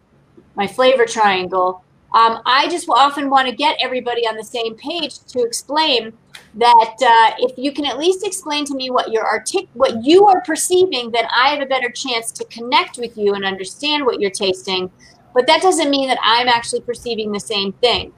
[0.56, 1.84] my flavor triangle.
[2.14, 6.14] Um, I just often want to get everybody on the same page to explain
[6.54, 10.26] that uh, if you can at least explain to me what you're artic- what you
[10.26, 14.22] are perceiving, then I have a better chance to connect with you and understand what
[14.22, 14.90] you're tasting.
[15.34, 18.14] But that doesn't mean that I'm actually perceiving the same thing.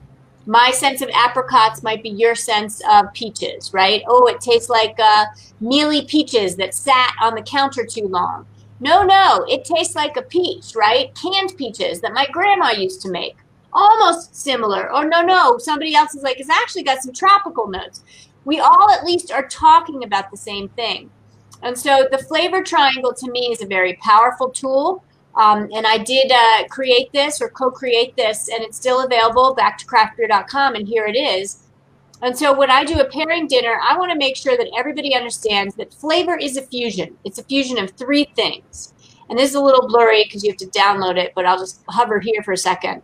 [0.46, 4.02] My sense of apricots might be your sense of peaches, right?
[4.08, 5.26] Oh, it tastes like uh,
[5.60, 8.48] mealy peaches that sat on the counter too long.
[8.80, 11.14] No, no, it tastes like a peach, right?
[11.14, 13.38] Canned peaches that my grandma used to make.
[13.72, 14.92] Almost similar.
[14.92, 18.04] Or no, no, somebody else is like, it's actually got some tropical notes.
[18.44, 21.12] We all at least are talking about the same thing.
[21.62, 25.04] And so the flavor triangle to me is a very powerful tool.
[25.36, 29.54] Um, and I did uh, create this or co-create this, and it's still available.
[29.54, 31.64] Back to craftbeer.com, and here it is.
[32.22, 35.16] And so when I do a pairing dinner, I want to make sure that everybody
[35.16, 37.18] understands that flavor is a fusion.
[37.24, 38.94] It's a fusion of three things.
[39.30, 41.82] And this is a little blurry because you have to download it, but I'll just
[41.88, 43.02] hover here for a second.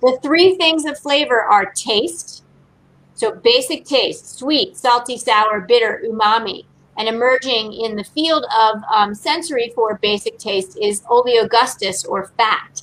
[0.00, 2.44] The three things of flavor are taste,
[3.14, 6.66] so basic taste, sweet, salty, sour, bitter, umami.
[6.98, 12.82] And emerging in the field of um, sensory for basic taste is oleogustus or fat.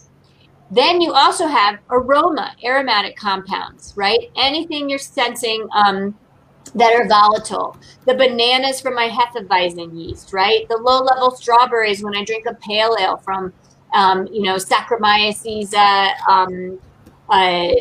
[0.72, 4.32] Then you also have aroma, aromatic compounds, right?
[4.36, 6.18] Anything you're sensing um,
[6.74, 7.78] that are volatile.
[8.06, 10.68] The bananas from my Hefeweizen yeast, right?
[10.70, 13.54] The low-level strawberries when I drink a pale ale from,
[13.94, 16.80] um, you know, Saccharomyces uh, um,
[17.30, 17.72] uh,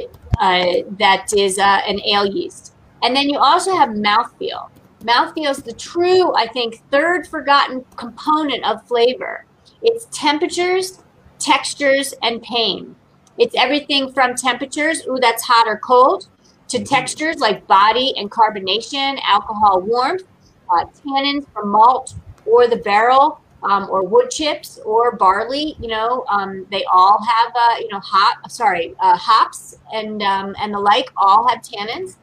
[0.40, 2.74] uh, that is uh, an ale yeast.
[3.02, 4.70] And then you also have mouthfeel.
[5.04, 9.44] Mouthfeel is the true, I think, third forgotten component of flavor.
[9.82, 11.02] It's temperatures,
[11.38, 12.96] textures, and pain.
[13.36, 16.28] It's everything from temperatures, ooh, that's hot or cold,
[16.68, 20.22] to textures like body and carbonation, alcohol warmth,
[20.70, 22.14] uh, tannins from malt
[22.46, 25.76] or the barrel, um, or wood chips or barley.
[25.80, 28.50] You know, um, they all have uh, you know hot.
[28.50, 32.16] Sorry, uh, hops and um, and the like all have tannins.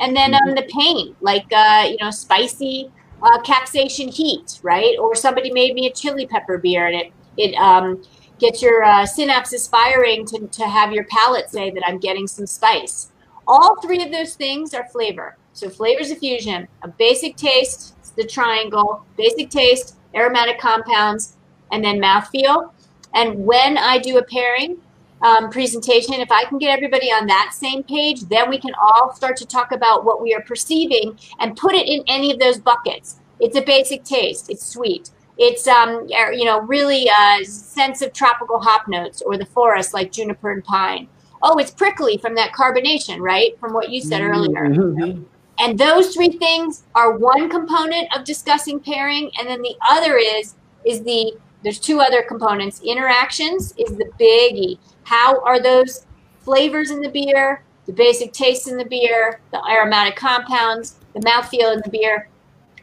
[0.00, 2.90] And then um, the pain, like uh, you know, spicy
[3.22, 4.96] uh, capsaicin heat, right?
[4.98, 8.02] Or somebody made me a chili pepper beer, and it it um,
[8.38, 12.46] gets your uh, synapses firing to, to have your palate say that I'm getting some
[12.46, 13.12] spice.
[13.46, 15.36] All three of those things are flavor.
[15.52, 21.36] So flavors fusion, a basic taste, the triangle, basic taste, aromatic compounds,
[21.72, 22.70] and then mouthfeel.
[23.14, 24.78] And when I do a pairing,
[25.22, 29.12] um, presentation, if I can get everybody on that same page, then we can all
[29.14, 32.58] start to talk about what we are perceiving and put it in any of those
[32.58, 33.20] buckets.
[33.40, 34.50] It's a basic taste.
[34.50, 35.10] It's sweet.
[35.36, 39.94] It's um, er, you know, really a sense of tropical hop notes or the forest
[39.94, 41.08] like juniper and pine.
[41.42, 43.58] Oh, it's prickly from that carbonation, right?
[43.60, 44.68] From what you said earlier.
[44.68, 45.24] Mhm.
[45.60, 50.54] And those three things are one component of discussing pairing, and then the other is
[50.84, 52.80] is the there's two other components.
[52.84, 54.78] Interactions is the biggie.
[55.08, 56.04] How are those
[56.40, 61.72] flavors in the beer, the basic taste in the beer, the aromatic compounds, the mouthfeel
[61.72, 62.28] in the beer,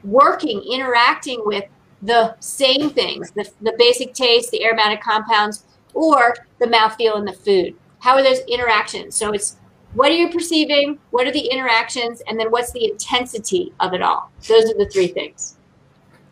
[0.04, 1.66] working, interacting with
[2.02, 7.34] the same things, the, the basic taste, the aromatic compounds, or the mouthfeel in the
[7.34, 7.76] food.
[8.00, 9.16] How are those interactions?
[9.16, 9.58] So it's
[9.94, 10.98] what are you perceiving?
[11.12, 12.24] What are the interactions?
[12.28, 14.32] And then what's the intensity of it all?
[14.48, 15.58] Those are the three things.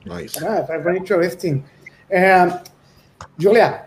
[0.05, 0.41] Nice.
[0.41, 1.63] Yeah, very very interesting.
[2.11, 2.59] Um,
[3.37, 3.85] Julia,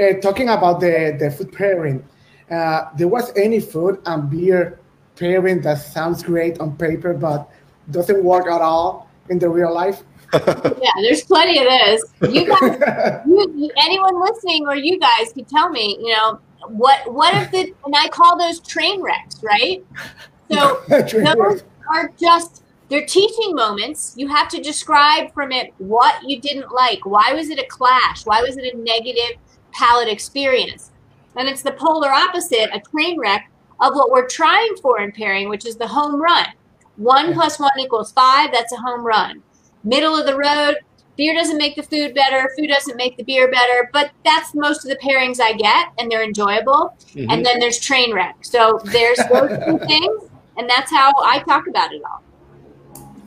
[0.00, 2.04] uh, talking about the, the food pairing,
[2.50, 4.80] uh, there was any food and beer
[5.16, 7.50] pairing that sounds great on paper but
[7.90, 10.02] doesn't work at all in the real life?
[10.34, 12.02] Yeah, there's plenty of this.
[12.34, 17.12] You guys, you, you, anyone listening or you guys could tell me, you know, what
[17.12, 19.84] what if the and I call those train wrecks, right?
[20.50, 24.14] So those are just they're teaching moments.
[24.16, 27.06] You have to describe from it what you didn't like.
[27.06, 28.26] Why was it a clash?
[28.26, 29.38] Why was it a negative
[29.74, 30.90] palate experience?
[31.36, 35.48] And it's the polar opposite, a train wreck of what we're trying for in pairing,
[35.48, 36.46] which is the home run.
[36.96, 38.52] One plus one equals five.
[38.52, 39.42] That's a home run.
[39.82, 40.76] Middle of the road.
[41.16, 42.50] Beer doesn't make the food better.
[42.56, 43.90] Food doesn't make the beer better.
[43.92, 46.96] But that's most of the pairings I get, and they're enjoyable.
[47.08, 47.30] Mm-hmm.
[47.30, 48.44] And then there's train wreck.
[48.44, 52.22] So there's those two things, and that's how I talk about it all.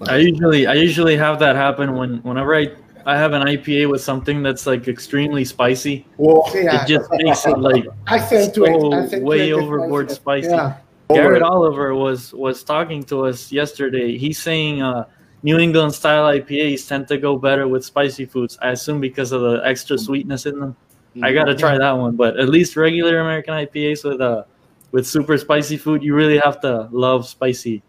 [0.07, 2.67] I usually I usually have that happen when whenever I
[3.07, 6.05] I have an IPA with something that's like extremely spicy.
[6.17, 6.43] Whoa.
[6.53, 6.83] Yeah.
[6.83, 8.75] It just makes it like I sent to it.
[8.75, 10.49] I so sent to way it overboard spicy.
[10.49, 10.75] spicy.
[11.09, 11.15] Yeah.
[11.15, 14.17] Garrett Oliver was was talking to us yesterday.
[14.17, 15.05] He's saying uh,
[15.41, 18.57] New England style IPAs tend to go better with spicy foods.
[18.61, 20.75] I assume because of the extra sweetness in them.
[21.23, 24.43] I gotta try that one, but at least regular American IPAs with uh
[24.91, 27.81] with super spicy food, you really have to love spicy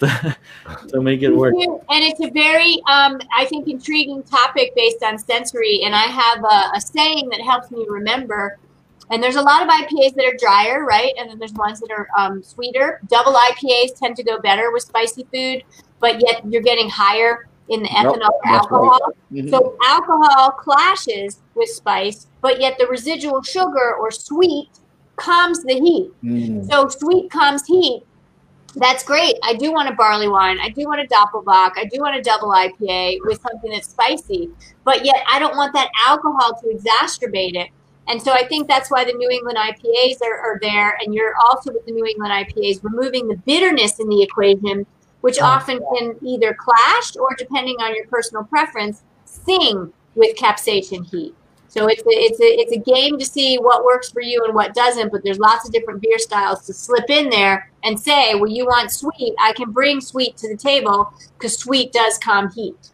[0.00, 0.36] to,
[0.88, 1.54] to make it work.
[1.92, 5.82] And it's a very, um, I think, intriguing topic based on sensory.
[5.84, 8.58] And I have a, a saying that helps me remember.
[9.10, 11.12] And there's a lot of IPAs that are drier, right?
[11.18, 13.02] And then there's ones that are um, sweeter.
[13.08, 15.64] Double IPAs tend to go better with spicy food,
[16.00, 18.54] but yet you're getting higher in the ethanol or that's right.
[18.54, 19.00] alcohol.
[19.30, 19.50] Mhm.
[19.50, 24.70] So alcohol clashes with spice, but yet the residual sugar or sweet
[25.16, 26.10] calms the heat.
[26.24, 26.70] Mm.
[26.70, 28.02] So sweet calms heat.
[28.74, 29.36] That's great.
[29.42, 30.58] I do want a barley wine.
[30.58, 31.72] I do want a doppelbock.
[31.76, 34.50] I do want a double IPA with something that's spicy.
[34.84, 37.68] But yet I don't want that alcohol to exacerbate it.
[38.08, 40.98] And so I think that's why the New England IPAs are, are there.
[41.00, 44.86] And you're also with the New England IPAs removing the bitterness in the equation,
[45.20, 51.34] which often can either clash or, depending on your personal preference, sing with capsaicin heat.
[51.72, 54.54] So it's a, it's a it's a game to see what works for you and
[54.54, 55.10] what doesn't.
[55.10, 58.66] But there's lots of different beer styles to slip in there and say, well, you
[58.66, 62.90] want sweet, I can bring sweet to the table because sweet does calm heat.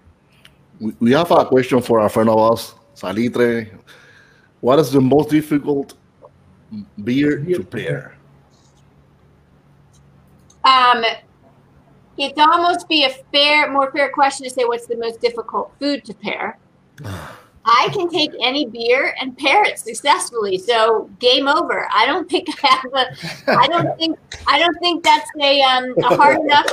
[0.78, 3.68] We, we have a question for a friend of ours, Salitre.
[4.60, 5.94] What is the most difficult
[7.02, 8.14] beer to pair?
[10.62, 11.04] Um,
[12.16, 16.04] it'd almost be a fair, more fair question to say what's the most difficult food
[16.04, 16.58] to pair.
[17.68, 20.57] I can take any beer and pair it successfully.
[20.59, 21.87] So game over.
[21.94, 23.50] I don't think I have a.
[23.59, 24.18] I don't think.
[24.46, 26.66] I don't think that's a um a hard enough.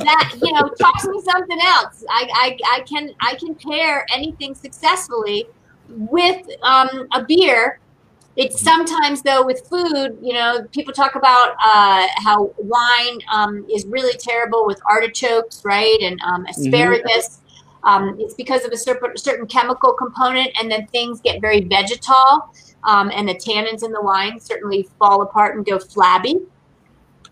[0.00, 4.54] That you know toss me something else I, I i can i can pair anything
[4.54, 5.46] successfully
[5.88, 7.80] with um, a beer
[8.36, 13.84] it's sometimes though with food you know people talk about uh, how wine um, is
[13.86, 17.39] really terrible with artichokes right and um, asparagus
[17.84, 22.50] um, it's because of a certain, certain chemical component and then things get very vegetal
[22.84, 26.36] um, and the tannins in the wine certainly fall apart and go flabby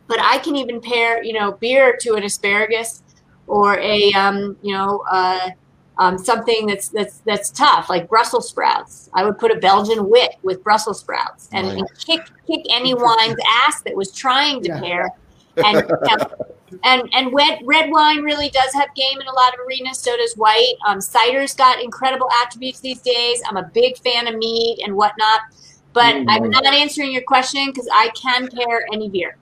[0.09, 3.03] but I can even pair, you know, beer to an asparagus
[3.47, 5.51] or a, um, you know, uh,
[5.99, 9.11] um, something that's that's that's tough, like Brussels sprouts.
[9.15, 13.39] I would put a Belgian wit with Brussels sprouts and, and kick kick any wine's
[13.67, 14.81] ass that was trying to Yeah.
[14.81, 15.11] pair.
[15.65, 15.91] And
[16.85, 19.99] and and red red wine really does have game in a lot of arenas.
[19.99, 20.75] So does white.
[20.87, 23.43] Um, cider's got incredible attributes these days.
[23.49, 25.41] I'm a big fan of mead and whatnot.
[25.93, 29.37] But I'm not answering your question because I can pair any beer.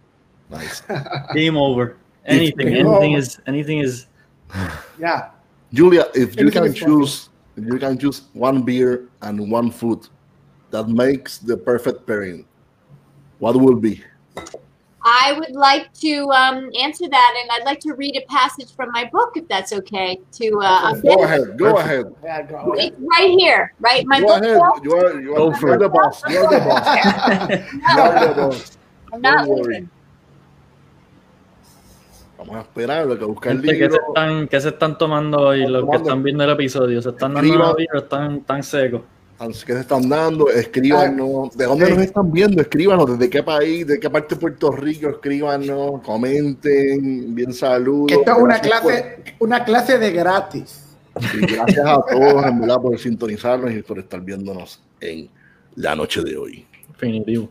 [0.48, 0.83] Nice.
[1.35, 1.96] Game over.
[2.24, 3.18] Anything, game anything over.
[3.18, 4.07] is anything is
[4.98, 5.31] Yeah.
[5.72, 10.09] Julia, if you Anything can choose, if you can choose one beer and one food
[10.70, 12.46] that makes the perfect pairing,
[13.38, 14.02] what will be?
[15.08, 18.90] I would like to um, answer that, and I'd like to read a passage from
[18.90, 20.18] my book, if that's okay.
[20.32, 21.56] To uh, Go ahead.
[21.56, 22.12] Go ahead.
[22.24, 22.86] Yeah, go ahead.
[22.92, 24.04] It's right here, right?
[24.06, 24.42] My Go book.
[24.42, 24.58] ahead.
[24.82, 26.22] You are, you Go are, you are the boss.
[26.28, 26.86] You are the boss.
[27.94, 28.78] You are the boss.
[29.12, 29.74] I'm not Don't worry.
[29.74, 29.90] leaving.
[32.38, 35.38] Vamos a esperar a que buscar el Gente, ¿qué se, están, qué se están tomando
[35.38, 37.00] hoy los que están viendo el episodio?
[37.00, 37.68] ¿Se están dando Escriban.
[37.68, 39.02] una birra o están tan secos?
[39.38, 40.49] ¿Qué se están dando?
[40.51, 41.55] Escríbanos.
[41.57, 42.62] ¿De dónde nos están viendo?
[42.62, 43.18] Escríbanos.
[43.18, 43.87] ¿Desde qué país?
[43.87, 45.11] ¿De qué parte de Puerto Rico?
[45.11, 46.01] Escríbanos.
[46.03, 47.35] Comenten.
[47.35, 48.12] Bien saludos.
[48.18, 50.83] Esto es una Gracias por- clase, una clase de gratis.
[51.20, 55.29] Sí, gracias a todos, en verdad, por sintonizarnos y por estar viéndonos en
[55.75, 56.66] la noche de hoy.
[56.88, 57.49] Definitivo.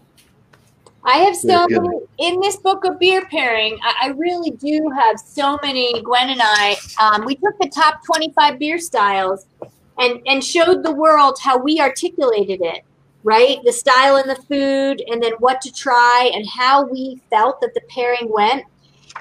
[1.08, 3.76] I have so many in this book of beer pairing.
[3.84, 6.02] I, I really do have so many.
[6.02, 9.46] Gwen and I, um, we took the top 25 beer styles
[10.00, 12.84] and and showed the world how we articulated it.
[13.24, 17.60] Right, the style and the food, and then what to try, and how we felt
[17.62, 18.66] that the pairing went.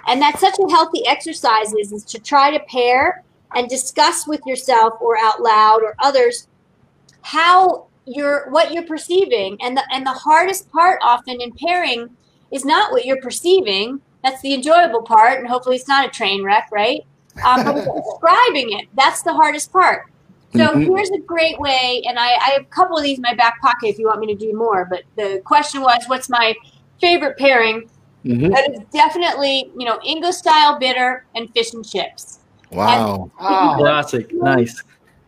[0.07, 4.41] And that's such a healthy exercise is, is to try to pair and discuss with
[4.45, 6.49] yourself or out loud or others
[7.23, 12.09] how you're what you're perceiving and the and the hardest part often in pairing
[12.51, 16.45] is not what you're perceiving that's the enjoyable part and hopefully it's not a train
[16.45, 17.07] wreck right
[17.45, 20.05] um, but describing it that's the hardest part
[20.57, 20.87] so Mhm.
[20.87, 23.61] here's a great way and I, I have a couple of these in my back
[23.61, 26.55] pocket if you want me to do more but the question was what's my
[27.01, 27.89] favorite pairing
[28.25, 28.51] Ujú.
[28.55, 32.39] that is definitely you know english style bitter and fish and chips
[32.71, 33.31] Wow.
[33.39, 34.27] Ah, Classic.
[34.33, 34.83] Nice.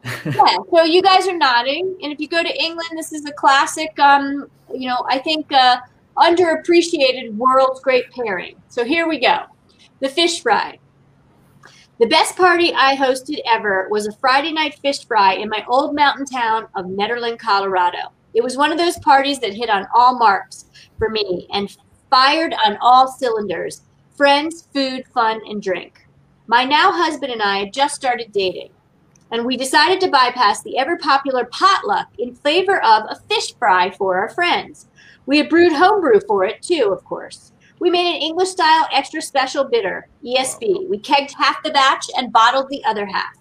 [0.24, 3.32] yeah so you guys are nodding and if you go to england this is a
[3.32, 5.76] classic um you know i think uh
[6.18, 9.38] underappreciated world's great pairing so here we go
[10.00, 10.78] the fish fry
[11.98, 15.94] the best party i hosted ever was a friday night fish fry in my old
[15.94, 20.18] mountain town of Nederland, colorado it was one of those parties that hit on all
[20.18, 20.66] marks
[20.98, 21.76] for me and
[22.10, 23.82] fired on all cylinders
[24.16, 26.06] friends food fun and drink
[26.46, 28.70] my now husband and i had just started dating
[29.30, 33.90] and we decided to bypass the ever popular potluck in favor of a fish fry
[33.90, 34.86] for our friends.
[35.26, 37.52] We had brewed homebrew for it too, of course.
[37.78, 40.88] We made an English style extra special bitter, ESB.
[40.88, 43.34] We kegged half the batch and bottled the other half.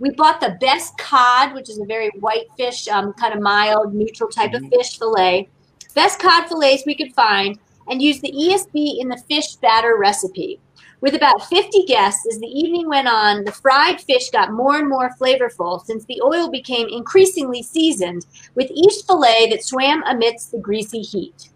[0.00, 3.94] We bought the best cod, which is a very white fish, um, kind of mild,
[3.94, 5.48] neutral type of fish fillet,
[5.94, 10.60] best cod fillets we could find, and used the ESB in the fish batter recipe.
[11.00, 14.88] With about 50 guests, as the evening went on, the fried fish got more and
[14.88, 20.58] more flavorful since the oil became increasingly seasoned with each fillet that swam amidst the
[20.58, 21.50] greasy heat.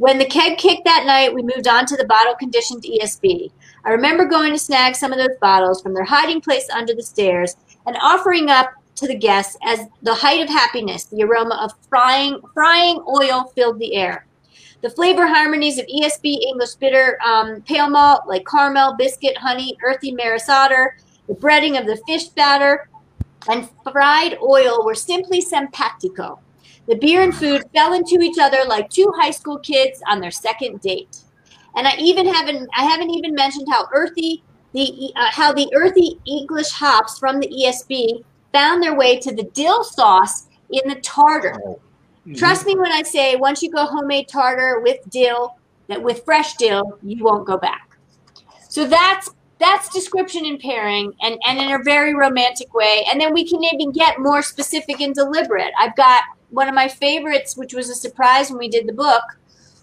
[0.00, 3.50] When the keg kicked that night, we moved on to the bottle conditioned ESB.
[3.84, 7.02] I remember going to snag some of those bottles from their hiding place under the
[7.02, 11.04] stairs and offering up to the guests as the height of happiness.
[11.04, 14.24] The aroma of frying frying oil filled the air.
[14.80, 20.12] The flavor harmonies of ESB English bitter um, pale malt, like caramel, biscuit, honey, earthy
[20.12, 20.96] maris otter,
[21.28, 22.88] the breading of the fish batter,
[23.50, 26.40] and fried oil were simply simpatico.
[26.88, 30.30] The beer and food fell into each other like two high school kids on their
[30.30, 31.18] second date.
[31.76, 36.18] And I even haven't I haven't even mentioned how earthy the uh, how the earthy
[36.26, 41.76] English hops from the ESB found their way to the dill sauce in the tartar.
[42.36, 45.56] Trust me when I say once you go homemade tartar with dill,
[45.88, 47.98] that with fresh dill, you won't go back.
[48.68, 53.04] So that's that's description and pairing and, and in a very romantic way.
[53.10, 55.72] And then we can even get more specific and deliberate.
[55.78, 59.22] I've got one of my favorites, which was a surprise when we did the book,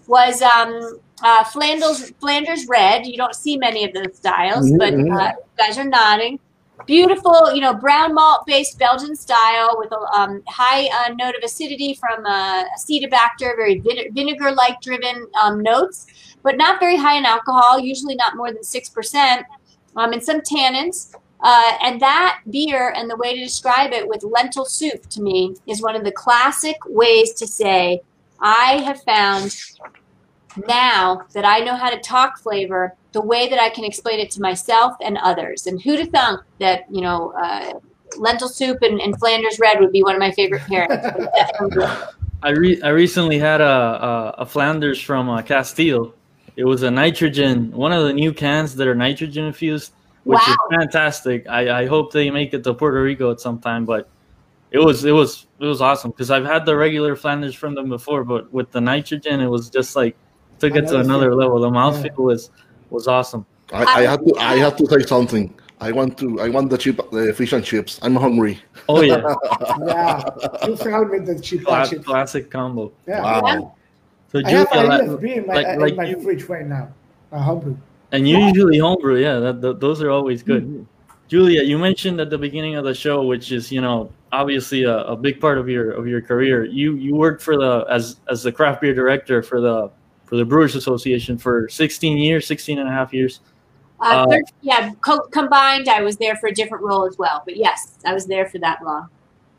[0.08, 3.06] was um, uh, Flanders Flanders Red.
[3.06, 6.40] You don't see many of those styles, but uh, you guys are nodding.
[6.86, 11.44] Beautiful, you know, brown malt based Belgian style with a um, high uh, note of
[11.44, 16.06] acidity from uh, acetobacter, very vine- vinegar like driven um, notes,
[16.44, 19.44] but not very high in alcohol, usually not more than 6%,
[19.96, 21.14] um, and some tannins.
[21.42, 25.56] Uh, and that beer and the way to describe it with lentil soup to me
[25.68, 28.02] is one of the classic ways to say,
[28.40, 29.56] I have found
[30.68, 34.32] now that I know how to talk flavor, the way that I can explain it
[34.32, 35.68] to myself and others.
[35.68, 37.80] And who'd have thunk that, you know, uh,
[38.18, 42.14] lentil soup and, and Flanders Red would be one of my favorite pairings.
[42.44, 46.14] I re- I recently had a a, a Flanders from uh, Castile.
[46.56, 49.92] It was a nitrogen, one of the new cans that are nitrogen infused,
[50.28, 51.48] which is fantastic.
[51.50, 54.10] I, I hope they make it to Puerto Rico at some time, but
[54.72, 57.90] it was it was it was awesome because I've had the regular Flanders from them
[57.90, 60.16] before, but with the nitrogen, it was just like
[60.60, 61.60] took it to Another another level.
[61.62, 61.78] The Yeah.
[61.80, 62.52] mouthfeel was
[62.90, 63.46] was awesome.
[63.74, 65.54] I, I have to I have to say something.
[65.80, 66.42] I want to.
[66.42, 68.00] I want the chip, the fish and chips.
[68.02, 68.60] I'm hungry.
[68.90, 69.22] Oh yeah,
[69.86, 70.24] Yeah,
[70.66, 72.04] you found me the cheap Cla- chips.
[72.06, 72.92] classic combo.
[73.08, 73.22] Yeah.
[73.22, 73.76] Wow.
[74.32, 76.44] So I have Julia, ideas like- beer in my, like- in like my you- fridge
[76.50, 76.90] right now.
[77.32, 77.78] Uh, homebrew.
[78.12, 79.40] And usually homebrew, yeah.
[79.40, 80.64] That, th those are always good.
[80.64, 80.84] Mm-hmm.
[81.28, 84.98] Julia, you mentioned at the beginning of the show, which is you know obviously a,
[85.14, 86.66] a big part of your of your career.
[86.66, 89.92] You you worked for the as as the craft beer director for the
[90.26, 93.40] for the Brewers Association for 16 years, 16 and a half years.
[94.00, 97.44] Uh, Uh, thir- yeah, co- combined, I was there for a different role as well.
[97.46, 99.08] But yes, I was there for that long.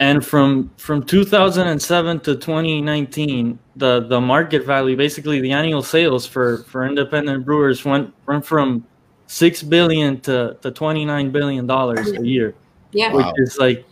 [0.00, 6.58] And from from 2007 to 2019, the the market value, basically the annual sales for
[6.64, 8.86] for independent brewers went went from
[9.26, 12.54] six billion to, to 29 billion dollars a year,
[12.92, 13.12] Yeah.
[13.12, 13.32] Wow.
[13.32, 13.84] which is like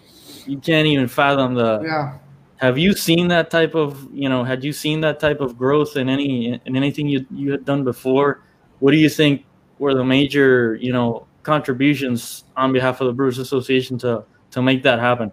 [0.46, 1.82] you can't even fathom the.
[1.82, 2.18] Yeah.
[2.58, 4.44] Have you seen that type of you know?
[4.44, 7.82] Had you seen that type of growth in any in anything you you had done
[7.84, 8.42] before?
[8.78, 9.44] What do you think
[9.78, 14.82] were the major you know contributions on behalf of the Brewers Association to to make
[14.84, 15.32] that happen?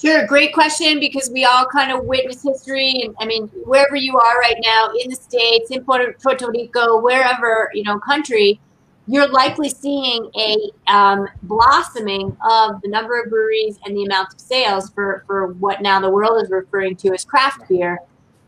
[0.00, 4.16] Sure, great question because we all kind of witness history, and I mean, wherever you
[4.16, 8.58] are right now in the states, in Puerto, Puerto Rico, wherever you know country,
[9.06, 14.40] you're likely seeing a um, blossoming of the number of breweries and the amount of
[14.40, 17.98] sales for for what now the world is referring to as craft beer.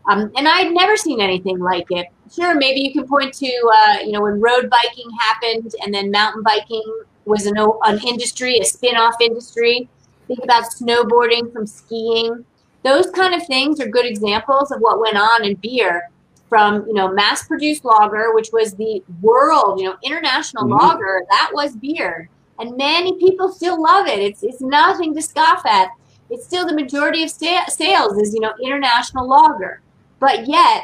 [0.09, 2.07] Um, and I'd never seen anything like it.
[2.33, 6.09] Sure, maybe you can point to uh, you know when road biking happened, and then
[6.09, 9.87] mountain biking was an, an industry, a spin-off industry
[10.27, 12.45] think about snowboarding from skiing.
[12.83, 16.09] Those kind of things are good examples of what went on in beer
[16.49, 20.79] from you know mass produced lager which was the world you know international Mhm.
[20.79, 21.23] lager.
[21.29, 22.29] That was beer.
[22.59, 24.19] And many people still love it.
[24.19, 25.89] It's it's nothing to scoff at.
[26.29, 29.81] It's still the majority of sa- sales is you know international lager.
[30.19, 30.83] But yet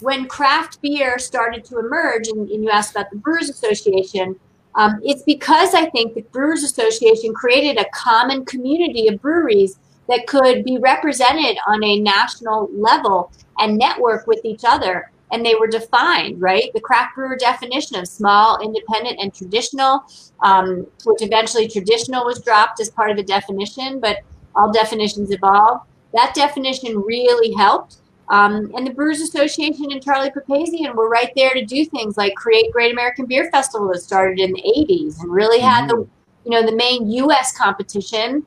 [0.00, 4.36] when craft beer started to emerge and, and you asked about the brewers association
[4.76, 10.26] um, it's because I think the Brewers Association created a common community of breweries that
[10.26, 15.10] could be represented on a national level and network with each other.
[15.32, 16.70] And they were defined, right?
[16.74, 20.04] The craft brewer definition of small, independent, and traditional,
[20.42, 24.18] um, which eventually traditional was dropped as part of the definition, but
[24.54, 25.80] all definitions evolve.
[26.12, 27.96] That definition really helped.
[28.28, 32.34] Um, and the Brewers Association and Charlie Papazian were right there to do things like
[32.34, 36.06] create Great American Beer Festival that started in the 80s and really had the,
[36.44, 37.56] you know, the main U.S.
[37.56, 38.46] competition.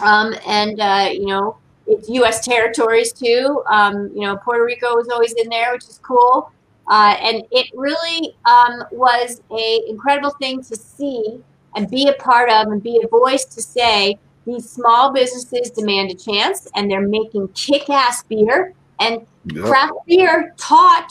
[0.00, 1.56] Um, and, uh, you know,
[1.86, 2.44] it's U.S.
[2.44, 3.62] territories too.
[3.68, 6.52] Um, you know, Puerto Rico was always in there, which is cool.
[6.88, 11.40] Uh, and it really um, was a incredible thing to see
[11.76, 16.10] and be a part of and be a voice to say these small businesses demand
[16.10, 19.64] a chance and they're making kick-ass beer and Yep.
[19.64, 21.08] craft beer taught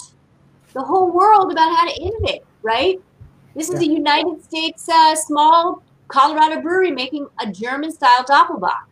[0.74, 2.98] the whole world about how to innovate, right?
[3.56, 8.84] This is a United States uh, small Colorado brewery making a German style Doppelbock.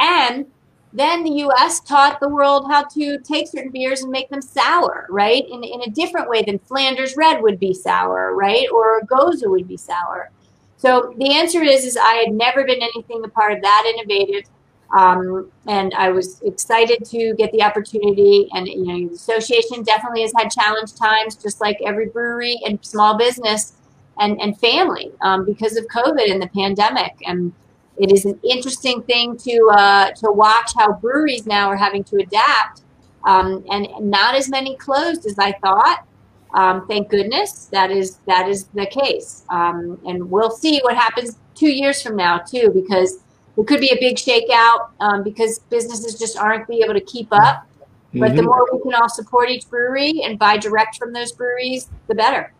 [0.00, 0.46] And
[0.92, 5.06] then the US taught the world how to take certain beers and make them sour,
[5.08, 5.44] right?
[5.48, 8.66] In, in a different way than Flanders Red would be sour, right?
[8.72, 10.30] Or Gose would be sour.
[10.76, 14.48] So the answer is, is I had never been anything a part of that innovative.
[14.96, 18.48] Um, and I was excited to get the opportunity.
[18.52, 22.84] And you know, the association definitely has had challenge times, just like every brewery and
[22.84, 23.74] small business
[24.18, 27.14] and and family, um, because of COVID and the pandemic.
[27.26, 27.52] And
[27.98, 32.16] it is an interesting thing to uh, to watch how breweries now are having to
[32.16, 32.82] adapt.
[33.22, 36.06] Um, and not as many closed as I thought.
[36.54, 39.44] Um, thank goodness that is that is the case.
[39.50, 43.18] Um, and we'll see what happens two years from now too, because
[43.60, 47.28] it could be a big shakeout um, because businesses just aren't be able to keep
[47.32, 47.66] up.
[48.14, 48.46] But the Mhm.
[48.46, 52.52] more we can all support each brewery and buy direct from those breweries, the better.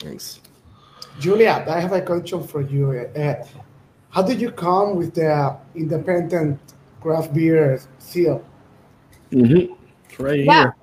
[0.00, 0.40] Thanks.
[1.20, 2.90] Julia, I have a question for you.
[3.16, 3.34] Uh,
[4.10, 6.58] how did you come with the independent
[7.00, 8.42] craft beer seal?
[9.30, 9.76] Mhm.
[10.08, 10.52] It's right Yeah.
[10.62, 10.74] here.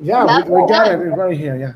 [0.00, 1.00] Yeah, Love we, we got that.
[1.00, 1.56] it right here.
[1.56, 1.72] Yeah.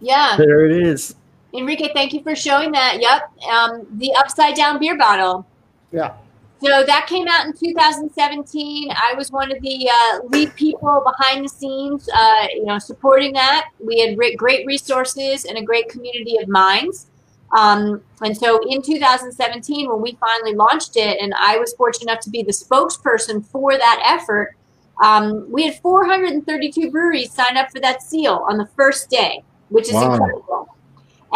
[0.00, 1.14] Yeah, There it is.
[1.54, 3.00] Enrique, thank you for showing that.
[3.00, 5.46] Yep, um, the upside down beer bottle.
[5.92, 6.14] Yeah.
[6.62, 8.90] So that came out in 2017.
[8.90, 13.34] I was one of the uh, lead people behind the scenes, uh, you know, supporting
[13.34, 13.68] that.
[13.78, 17.08] We had re- great resources and a great community of minds.
[17.56, 22.20] Um, and so in 2017, when we finally launched it, and I was fortunate enough
[22.24, 24.56] to be the spokesperson for that effort,
[25.02, 29.88] um, we had 432 breweries sign up for that seal on the first day, which
[29.88, 30.14] is Wow.
[30.14, 30.68] incredible.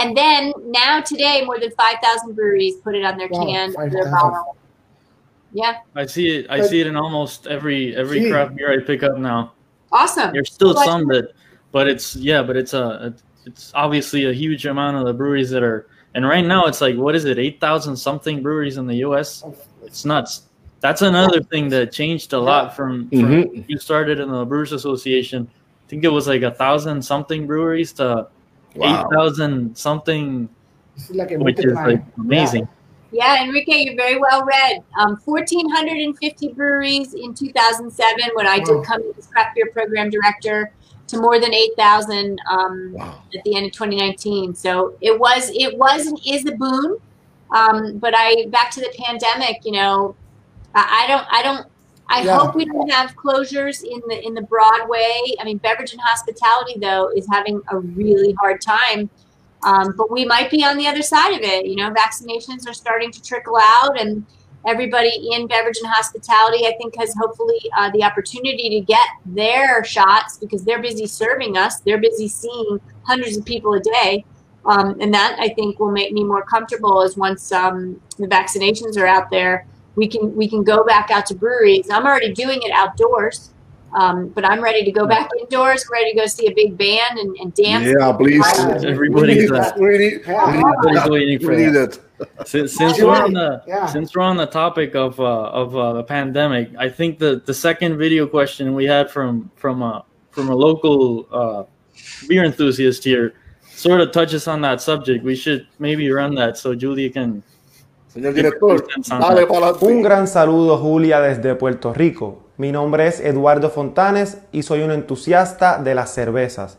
[0.01, 4.11] And then now today, more than 5,000 breweries put it on their Wow, can, their
[4.11, 4.57] bottle.
[5.53, 6.47] Yeah, I see it.
[6.49, 8.31] I But- see it in almost every every Gee.
[8.31, 9.53] craft beer I pick up now.
[9.93, 10.33] awesome.
[10.33, 11.33] There's still Well, some that,
[11.73, 13.13] but it's yeah, but it's a
[13.47, 16.97] it's obviously a huge amount of the breweries that are And right now, it's like
[16.97, 19.45] what is it, eight thousand something breweries in the U.S.
[19.85, 20.43] It's nuts.
[20.81, 23.65] That's another thing that changed a lot from, from Mhm.
[23.69, 25.47] you started in the Brewers Association.
[25.51, 28.27] I think it was like a thousand something breweries to
[28.75, 29.01] Wow.
[29.09, 30.49] eight thousand something,
[31.11, 32.69] like which is like amazing.
[33.13, 34.85] Yeah, Enrique, you're very well read.
[34.97, 38.65] Um, 1,450 breweries in 2007 when I Wow.
[38.65, 40.71] did come as craft beer program director
[41.09, 43.23] to more than 8,000 um, Wow.
[43.37, 44.55] at the end of 2019.
[44.55, 46.99] So it was, it was and is a boon.
[47.53, 49.65] Um, but I back to the pandemic.
[49.65, 50.15] You know,
[50.77, 51.67] I, I don't, I don't.
[52.11, 52.37] I Yeah.
[52.37, 55.21] hope we don't have closures in the in the Broadway.
[55.41, 59.09] I mean, beverage and hospitality though is having a really hard time.
[59.63, 61.67] Um, but we might be on the other side of it.
[61.67, 64.25] You know, vaccinations are starting to trickle out, and
[64.67, 69.85] everybody in beverage and hospitality, I think, has hopefully uh, the opportunity to get their
[69.85, 71.81] shots because they're busy serving us.
[71.81, 74.25] They're busy seeing hundreds of people a day.
[74.67, 78.99] Um, and that I think will make me more comfortable as once um, the vaccinations
[78.99, 79.67] are out there,
[80.01, 81.87] we can we can go back out to breweries.
[81.91, 83.51] I'm already doing it outdoors,
[84.01, 85.85] um, but I'm ready to go back indoors.
[85.93, 87.87] Ready to go see a big band and, and dance.
[87.87, 88.43] Yeah, please.
[88.59, 90.77] Everybody Everybody's we need, uh, we need, Yeah.
[90.81, 91.99] we need waiting for that.
[92.21, 92.49] it.
[92.49, 93.87] Since, since You're we're on the Yeah.
[93.87, 97.55] since we're on the topic of uh, of uh, the pandemic, I think the the
[97.55, 101.63] second video question we had from from a from a local uh,
[102.27, 103.35] beer enthusiast here
[103.87, 105.25] sort of touches on that subject.
[105.25, 107.43] We should maybe run that so Julia can.
[108.13, 112.41] Señor director, dale para Un gran saludo Julia desde Puerto Rico.
[112.57, 116.79] Mi nombre es Eduardo Fontanes y soy un entusiasta de las cervezas.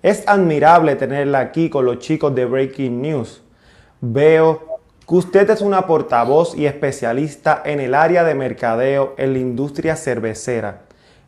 [0.00, 3.42] Es admirable tenerla aquí con los chicos de Breaking News.
[4.00, 9.40] Veo que usted es una portavoz y especialista en el área de mercadeo en la
[9.40, 10.82] industria cervecera.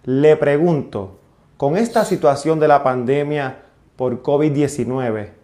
[0.04, 1.18] Le pregunto,
[1.56, 3.58] con esta situación de la pandemia
[3.96, 5.41] por COVID-19,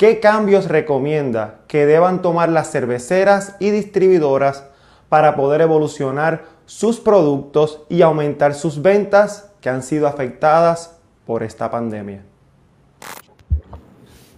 [0.00, 4.64] ¿Qué cambios recomienda que deban tomar las cerveceras y distribuidoras
[5.10, 10.96] para poder evolucionar sus productos y aumentar sus ventas que han sido afectadas
[11.26, 12.22] por esta pandemia?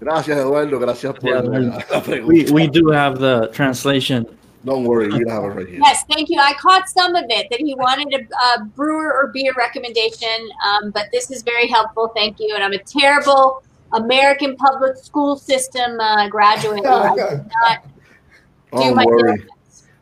[0.01, 0.81] Gracias, Eduardo.
[0.81, 2.53] Gracias por Yeah, la, la We, pregunta.
[2.53, 4.27] we do have the translation.
[4.65, 5.79] Don't worry, we have it right here.
[5.81, 6.41] Yes, thank you.
[6.41, 8.23] I caught some of it that he wanted a,
[8.61, 10.29] a brewer or beer recommendation,
[10.67, 12.11] um, but this is very helpful.
[12.17, 12.53] Thank you.
[12.57, 16.82] And I'm a terrible American public school system uh, graduate.
[16.86, 17.84] I did not
[18.72, 19.45] do Don't my worry.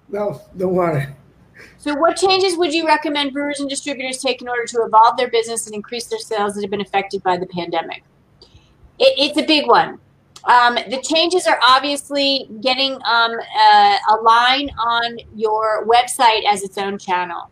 [0.08, 1.06] No, don't worry.
[1.78, 5.30] So, what changes would you recommend brewers and distributors take in order to evolve their
[5.30, 8.04] business and increase their sales that have been affected by the pandemic?
[8.98, 9.98] It, it's a big one.
[10.44, 16.78] Um, the changes are obviously getting um, uh, a line on your website as its
[16.78, 17.50] own channel.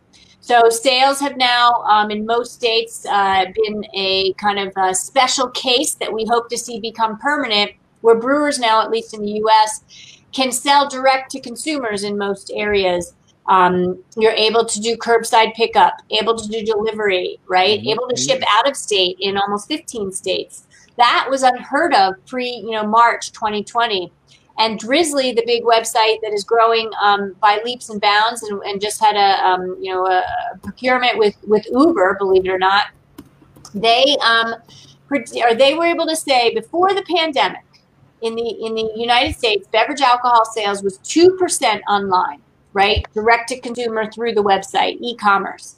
[0.49, 5.47] So sales have now, um, in most states, uh, been a kind of a special
[5.49, 9.33] case that we hope to see become permanent, where brewers now, at least in the
[9.43, 9.83] U.S.,
[10.31, 13.13] can sell direct to consumers in most areas.
[13.45, 17.79] Um, you're able to do curbside pickup, able to do delivery, right?
[17.79, 17.91] Mhm.
[17.91, 20.63] Able to ship out of state in almost 15 states.
[20.97, 24.11] That was unheard of pre, you know, March 2020.
[24.59, 28.81] And Drizly, the big website that is growing um, by leaps and bounds, and, and
[28.81, 30.23] just had a um, you know a
[30.61, 32.87] procurement with with Uber, believe it or not,
[33.73, 34.55] they um,
[35.09, 37.63] or they were able to say before the pandemic
[38.21, 42.41] in the in the United States, beverage alcohol sales was two percent online,
[42.73, 45.77] right, direct to consumer through the website, e-commerce.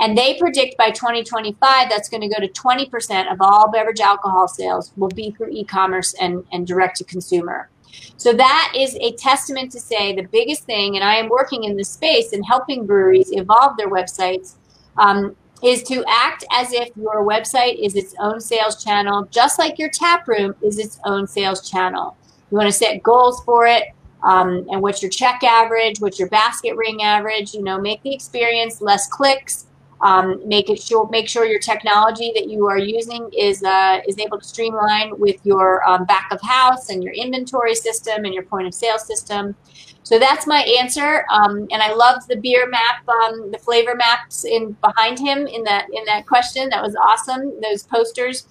[0.00, 4.48] And they predict by 2025 that's going to go to 20% of all beverage alcohol
[4.48, 7.68] sales will be through e-commerce and, and direct to consumer.
[8.16, 11.76] So that is a testament to say the biggest thing, and I am working in
[11.76, 14.54] this space and helping breweries evolve their websites,
[14.96, 19.78] um, is to act as if your website is its own sales channel, just like
[19.78, 22.16] your tap room is its own sales channel.
[22.50, 23.84] You want to set goals for it,
[24.24, 27.54] um, and what's your check average, what's your basket ring average.
[27.54, 29.66] You know, make the experience less clicks.
[30.02, 34.18] Um, make it sure make sure your technology that you are using is uh, is
[34.18, 38.42] able to streamline with your um, back of house and your inventory system and your
[38.42, 39.54] point of sale system.
[40.02, 41.24] So that's my answer.
[41.30, 45.62] Um, and I loved the beer map, um, the flavor maps in behind him in
[45.64, 46.68] that in that question.
[46.70, 47.60] That was awesome.
[47.60, 48.48] Those posters.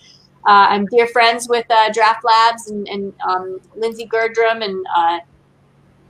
[0.47, 5.19] Uh, I'm dear friends with uh, Draft Labs and, and um, Lindsay Gerdrum and uh,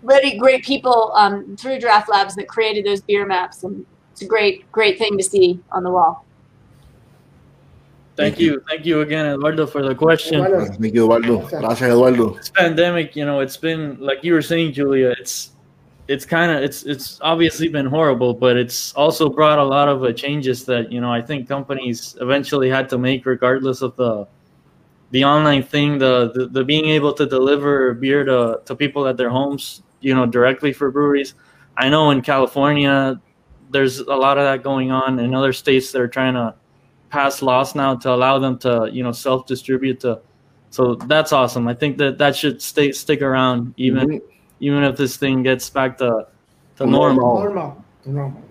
[0.03, 3.63] really great people um, through Draft Labs that created those beer maps.
[3.63, 3.85] And
[4.21, 6.23] it's a great, great thing to see on the wall.
[8.15, 10.41] Thank you, thank you again, Eduardo, for the question.
[10.41, 11.47] Eduardo, Thank you, Eduardo.
[11.47, 12.35] Gracias, Eduardo.
[12.35, 15.15] this pandemic, you know, it's been like you were saying, Julia.
[15.17, 15.51] It's
[16.07, 20.03] it's kind of it's it's obviously been horrible, but it's also brought a lot of
[20.03, 24.27] uh, changes that you know I think companies eventually had to make, regardless of the
[25.09, 29.17] the online thing, the, the the being able to deliver beer to to people at
[29.17, 31.33] their homes, you know, directly for breweries.
[31.77, 33.19] I know in California,
[33.71, 35.19] there's a lot of that going on.
[35.19, 36.53] In other states, that are trying to
[37.09, 40.19] pass laws now to allow them to, you know, self distribute to.
[40.69, 41.67] So that's awesome.
[41.67, 44.21] I think that that should stay stick around even Mhm.
[44.59, 46.27] even if this thing gets back to
[46.77, 47.39] to Normal.
[47.39, 47.43] normal.
[47.43, 47.83] Normal.
[48.05, 48.41] Normal.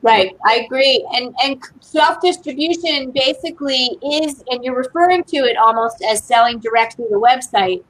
[0.00, 1.06] Right, I agree.
[1.14, 6.96] And and self distribution basically is, and you're referring to it almost as selling direct
[6.96, 7.82] through the website.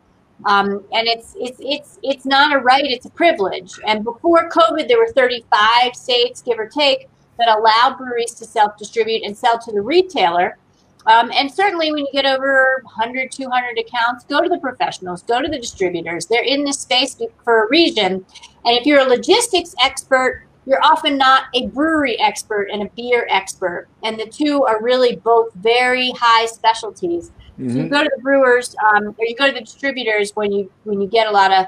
[0.45, 3.73] Um, and it's it's it's it's not a right; it's a privilege.
[3.87, 8.77] And before COVID, there were 35 states, give or take, that allowed breweries to self
[8.77, 10.59] distribute and sell to the retailer.
[11.07, 15.43] Um, and certainly, when you get over 100, 200 accounts, go to the professionals, go
[15.43, 16.27] to the distributors.
[16.27, 18.25] They're in this space for a reason.
[18.65, 23.27] And if you're a logistics expert, you're often not a brewery expert and a beer
[23.29, 23.89] expert.
[24.05, 27.33] And the two are really both very high specialties.
[27.59, 30.71] So you go to the brewers um, or you go to the distributors when you
[30.85, 31.67] when you get a lot of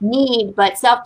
[0.00, 1.00] need, but self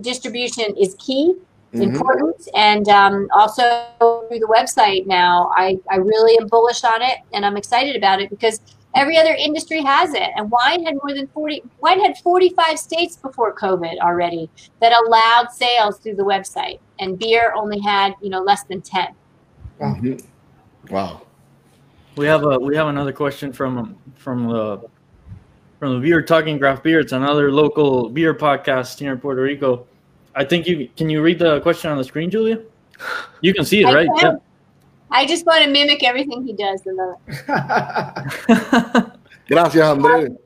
[0.00, 1.34] distribution is key,
[1.74, 1.82] Mhm.
[1.82, 3.62] important, and um, also
[3.98, 5.50] through the website now.
[5.56, 8.60] I, I really am bullish on it, and I'm excited about it because
[8.94, 11.62] every other industry has it, and wine had more than 40.
[11.80, 14.48] Wine had 45 states before COVID already
[14.80, 19.08] that allowed sales through the website, and beer only had you know less than 10.
[19.80, 20.24] Mhm.
[20.90, 21.22] Wow.
[22.16, 24.88] We have a we have another question from from the
[25.80, 27.00] from the beer talking craft beer.
[27.00, 29.86] It's another local beer podcast here in Puerto Rico.
[30.34, 32.60] I think you can you read the question on the screen, Julia?
[33.40, 34.08] You can see it, I right?
[34.18, 34.38] can.
[35.10, 36.82] I just want to mimic everything he does.
[36.86, 39.12] I love it.
[39.48, 40.36] Gracias, Andrés.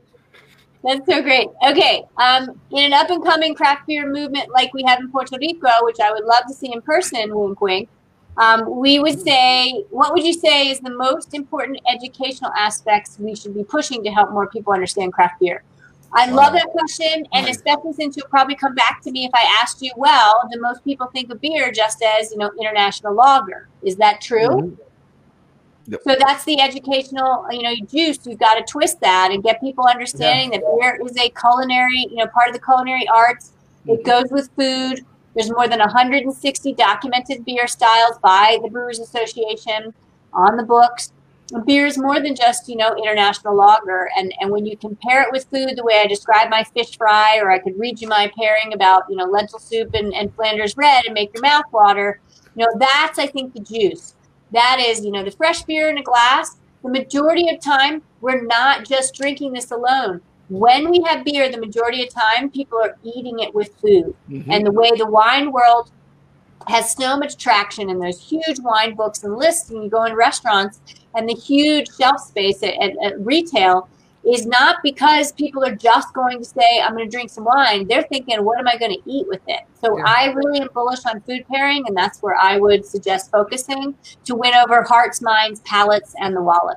[0.84, 1.48] That's so great.
[1.66, 5.36] Okay, um, in an up and coming craft beer movement like we have in Puerto
[5.38, 7.88] Rico, which I would love to see in person, wink wink,
[8.38, 13.34] um, we would say, what would you say is the most important educational aspects we
[13.34, 15.62] should be pushing to help more people understand craft beer?
[16.12, 19.44] I love that question, and especially since you'll probably come back to me if I
[19.60, 23.68] asked you, well, do most people think of beer just as, you know, international lager?
[23.82, 24.48] Is that true?
[24.48, 24.78] Mhm.
[25.88, 26.02] Yep.
[26.04, 28.18] So that's the educational, you know, juice.
[28.26, 32.16] You've got to twist that and get people understanding that beer is a culinary, you
[32.16, 33.52] know, part of the culinary arts.
[33.86, 35.04] It goes with food.
[35.38, 39.94] There's more than 160 documented beer styles by the Brewers Association
[40.32, 41.12] on the books.
[41.64, 44.10] Beer is more than just, you know, international lager.
[44.16, 47.38] And and when you compare it with food, the way I describe my fish fry,
[47.38, 50.76] or I could read you my pairing about, you know, lentil soup and, and Flanders
[50.76, 52.20] red and make your mouth water,
[52.56, 54.16] you know, that's I think the juice.
[54.50, 56.56] That is, you know, the fresh beer in a glass.
[56.82, 60.20] The majority of time, we're not just drinking this alone.
[60.48, 64.14] When we have beer, the majority of time, people are eating it with food.
[64.30, 64.46] Mhm.
[64.50, 65.90] And the way the wine world
[66.66, 70.14] has so much traction and there's huge wine books and lists, and you go in
[70.14, 70.80] restaurants
[71.14, 73.88] and the huge shelf space at, at, at retail
[74.24, 77.86] is not because people are just going to say, I'm going to drink some wine.
[77.86, 79.60] They're thinking, what am I going to eat with it?
[79.82, 80.04] So Yeah.
[80.06, 83.94] I really am bullish on food pairing, and that's where I would suggest focusing
[84.24, 86.76] to win over hearts, minds, palates, and the wallet.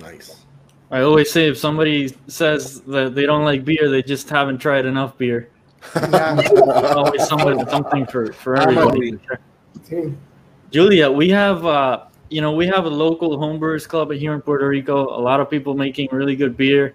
[0.00, 0.45] Nice.
[0.90, 4.86] I always say if somebody says that they don't like beer, they just haven't tried
[4.86, 5.50] enough beer.
[5.94, 6.40] Yeah,
[6.94, 9.18] always somebody something for for everybody.
[9.82, 10.16] sí.
[10.70, 14.68] Julia, we have uh, you know we have a local homebrewers club here in Puerto
[14.68, 15.08] Rico.
[15.08, 16.94] A lot of people making really good beer.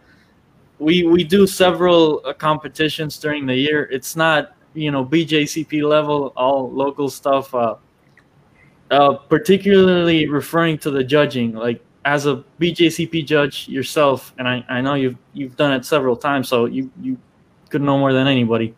[0.80, 3.90] We we do several uh, competitions during the year.
[3.92, 7.54] It's not you know BJCP level, all local stuff.
[7.54, 7.76] Uh,
[8.90, 14.82] uh, particularly referring to the judging, like as a BJCP judge yourself, and I, I
[14.82, 17.18] know you've you've done it several times, so you you
[17.70, 18.76] could know more than anybody.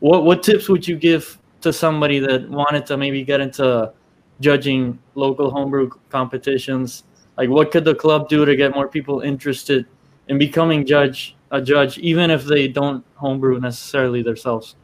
[0.00, 3.92] What what tips would you give to somebody that wanted to maybe get into
[4.40, 7.04] judging local homebrew competitions?
[7.36, 9.86] Like, what could the club do to get more people interested
[10.28, 14.76] in becoming judge a judge, even if they don't homebrew necessarily themselves?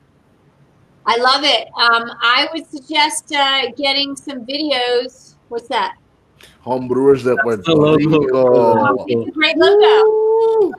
[1.06, 1.68] I love it.
[1.68, 5.36] Um, I would suggest uh, getting some videos.
[5.48, 5.96] What's that?
[6.64, 8.20] Homebrewers de Puerto the logo.
[8.20, 9.04] Rico.
[9.08, 10.72] It's a great logo.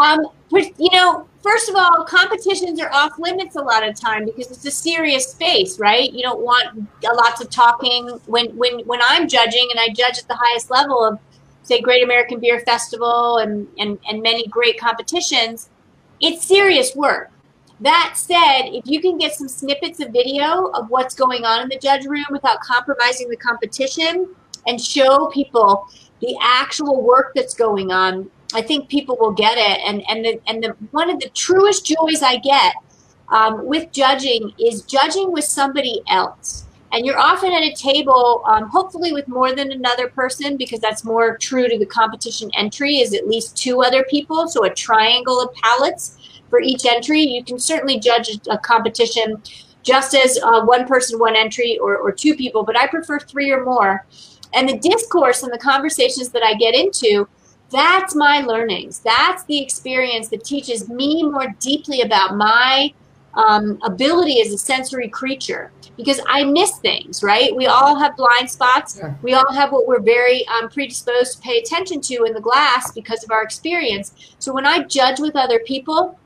[0.00, 4.50] Um, you know, first of all, competitions are off limits a lot of time because
[4.50, 6.10] it's a serious space, right?
[6.10, 8.08] You don't want a lots of talking.
[8.26, 11.18] When when when I'm judging and I judge at the highest level of,
[11.62, 15.68] say, Great American Beer Festival and and and many great competitions,
[16.20, 17.30] it's serious work.
[17.80, 21.68] That said, if you can get some snippets of video of what's going on in
[21.70, 24.34] the judge room without compromising the competition
[24.66, 25.88] and show people
[26.20, 29.80] the actual work that's going on, I think people will get it.
[29.86, 32.74] And and the and the one of the truest joys I get
[33.28, 36.66] um, with judging is judging with somebody else.
[36.92, 41.04] and you're often at a table, um, hopefully with more than another person, because that's
[41.04, 42.96] more true to the competition entry.
[42.98, 46.16] Is at least two other people, so a triangle of palates
[46.50, 47.22] for each entry.
[47.22, 49.42] You can certainly judge a competition
[49.82, 53.50] just as uh, one person, one entry, or, or two people, but I prefer three
[53.50, 54.04] or more.
[54.52, 57.28] And the discourse and the conversations that I get into,
[57.70, 58.98] that's my learnings.
[59.00, 62.92] That's the experience that teaches me more deeply about my
[63.34, 67.54] um, ability as a sensory creature because I miss things, right?
[67.54, 69.00] We all have blind spots.
[69.22, 72.90] We all have what we're very um, predisposed to pay attention to in the glass
[72.92, 74.34] because of our experience.
[74.38, 76.18] So when I judge with other people,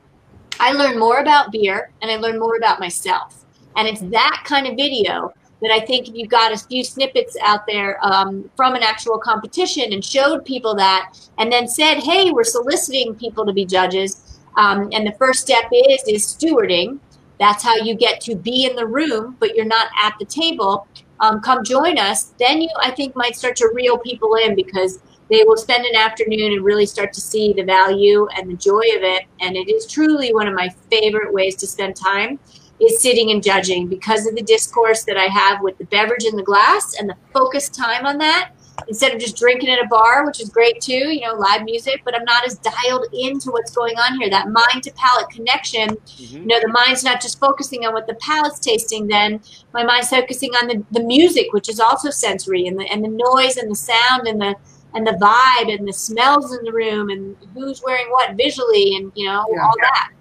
[0.59, 3.45] I learn more about beer and I learn more about myself.
[3.75, 7.35] And it's that kind of video that I think if you got a few snippets
[7.41, 12.31] out there um, from an actual competition and showed people that, and then said, "Hey,
[12.31, 16.99] we're soliciting people to be judges," um, and the first step is is stewarding.
[17.39, 20.87] That's how you get to be in the room, but you're not at the table.
[21.19, 22.33] Um, come join us.
[22.39, 24.99] Then you, I think, might start to reel people in because
[25.29, 28.83] they will spend an afternoon and really start to see the value and the joy
[28.95, 29.23] of it.
[29.41, 32.39] And it is truly one of my favorite ways to spend time
[32.79, 36.35] is sitting and judging because of the discourse that I have with the beverage in
[36.35, 38.51] the glass and the focused time on that
[38.89, 42.01] instead of just drinking at a bar, which is great too, you know, live music,
[42.03, 44.29] but I'm not as dialed into what's going on here.
[44.29, 46.37] That mind to palate connection, Mm-hmm.
[46.37, 49.41] you know, the mind's not just focusing on what the palate's tasting, then
[49.73, 53.09] my mind's focusing on the, the music, which is also sensory, and the and the
[53.09, 54.55] noise and the sound and the
[54.95, 59.11] and the vibe and the smells in the room and who's wearing what visually and
[59.15, 59.61] you know Yeah.
[59.63, 60.11] all that.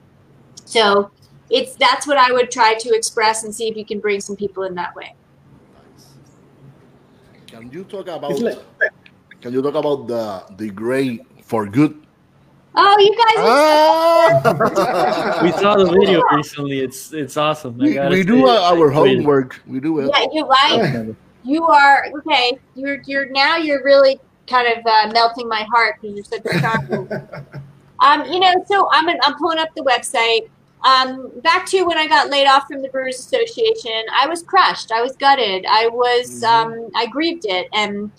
[0.67, 1.11] So
[1.49, 4.35] it's that's what I would try to express and see if you can bring some
[4.37, 5.15] people in that way.
[7.47, 8.59] Can you talk about like,
[9.41, 12.01] can you talk about the the gray for good?
[12.77, 13.39] Oh, you guys!
[13.39, 15.39] Ah!
[15.45, 16.81] We saw the video recently.
[16.81, 17.79] It's it's awesome.
[17.79, 18.51] We, we do it.
[18.51, 19.61] uh, our homework.
[19.67, 20.11] We do it.
[20.11, 21.15] yeah, you're right.
[21.45, 22.59] You are okay.
[22.75, 26.61] You're you're now you're really kind of uh, melting my heart because you're such a
[26.61, 27.09] champion.
[28.01, 30.49] um, you know, so I'm I'm pulling up the website.
[30.85, 34.93] Um, back to when I got laid off from the Brewers Association, I was crushed.
[34.93, 35.65] I was gutted.
[35.69, 36.47] I was Mhm.
[36.47, 38.11] um, I grieved it, and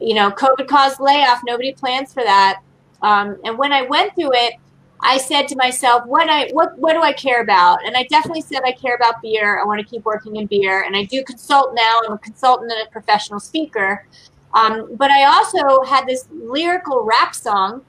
[0.00, 1.40] you know, COVID caused layoff.
[1.44, 2.60] Nobody plans for that.
[3.02, 4.54] Um, and when I went through it,
[5.02, 7.84] I said to myself, what I what what do I care about?
[7.84, 9.60] And I definitely said I care about beer.
[9.60, 12.00] I want to keep working in beer, and I do consult now.
[12.06, 14.06] I'm a consultant and a professional speaker.
[14.54, 17.82] Um, but I also had this lyrical rap song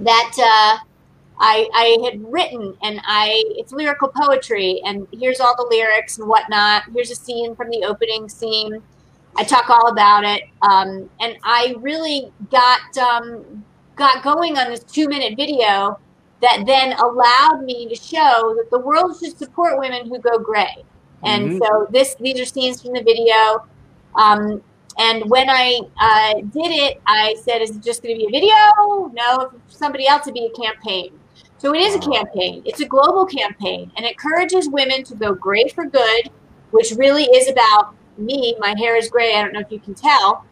[0.00, 0.84] that uh,
[1.40, 4.80] I, I had written, and I it's lyrical poetry.
[4.84, 6.84] And here's all the lyrics and whatnot.
[6.94, 8.82] Here's a scene from the opening scene.
[9.36, 13.64] I talk all about it, um, and I really got um,
[13.96, 15.98] got going on this two minute video
[16.40, 20.84] that then allowed me to show that the world should support women who go gray.
[21.24, 21.58] And Mhm.
[21.58, 23.64] so this these are scenes from the video.
[24.14, 24.62] Um,
[24.98, 28.40] and when I uh, did it, I said, "Is it just going to be a
[28.40, 29.10] video?
[29.12, 31.18] No, if somebody else would be a campaign."
[31.58, 32.62] So it is a campaign.
[32.64, 36.30] It's a global campaign, and it encourages women to go gray for good,
[36.70, 38.54] which really is about me.
[38.58, 39.34] My hair is gray.
[39.34, 40.44] I don't know if you can tell,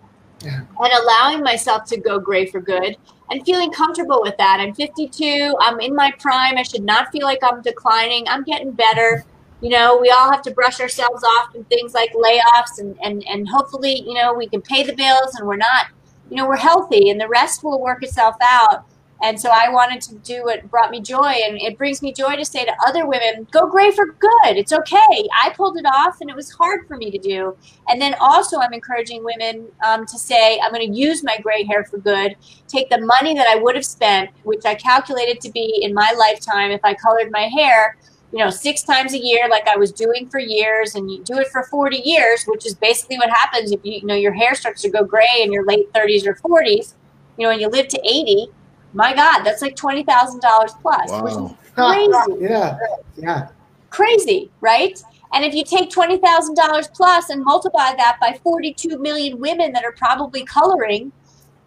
[0.45, 0.61] Yeah.
[0.61, 2.97] and allowing myself to go gray for good
[3.31, 4.59] and feeling comfortable with that.
[4.61, 5.57] I'm 52.
[5.61, 6.57] I'm in my prime.
[6.57, 8.27] I should not feel like I'm declining.
[8.29, 9.25] I'm getting better.
[9.63, 13.25] You know, we all have to brush ourselves off from things like layoffs, and and
[13.27, 15.87] and hopefully, you know, we can pay the bills, and we're not,
[16.31, 18.85] you know, we're healthy, and the rest will work itself out.
[19.23, 22.37] And so I wanted to do what brought me joy, and it brings me joy
[22.37, 24.59] to say to other women, "Go gray for good.
[24.59, 25.27] It's okay.
[25.43, 27.57] I pulled it off, and it was hard for me to do."
[27.89, 31.65] And then also, I'm encouraging women um, to say, "I'm going to use my gray
[31.65, 32.37] hair for good.
[32.69, 36.13] Take the money that I would have spent, which I calculated to be in my
[36.19, 37.97] lifetime if I colored my hair."
[38.33, 41.39] You know, six times a year, like I was doing for years, and you do
[41.39, 44.55] it for 40 years, which is basically what happens if you, you know your hair
[44.55, 46.95] starts to go gray in your late 30s or 40s.
[47.39, 48.49] You know, and you live to 80.
[48.93, 52.79] My God, that's like twenty thousand dollars plus, which is crazy yeah,
[53.16, 53.49] yeah.
[53.91, 54.99] crazy, right?
[55.35, 59.72] And if you take twenty thousand dollars plus and multiply that by forty-two million women
[59.72, 61.12] that are probably coloring,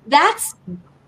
[0.08, 0.56] that's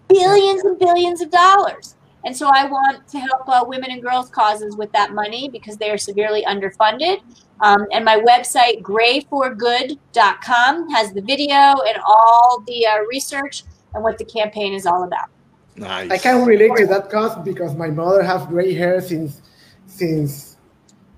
[0.07, 1.95] billions and billions of dollars.
[2.23, 5.77] And so I want to help uh, women and girls causes with that money because
[5.77, 7.21] they are severely underfunded.
[7.61, 13.63] Um, and my website, grayforgood.com, has the video and all the uh, research
[13.93, 15.29] and what the campaign is all about.
[15.75, 16.11] Nice.
[16.11, 19.41] I can relate to that cause because my mother has gray hair since
[19.87, 20.57] since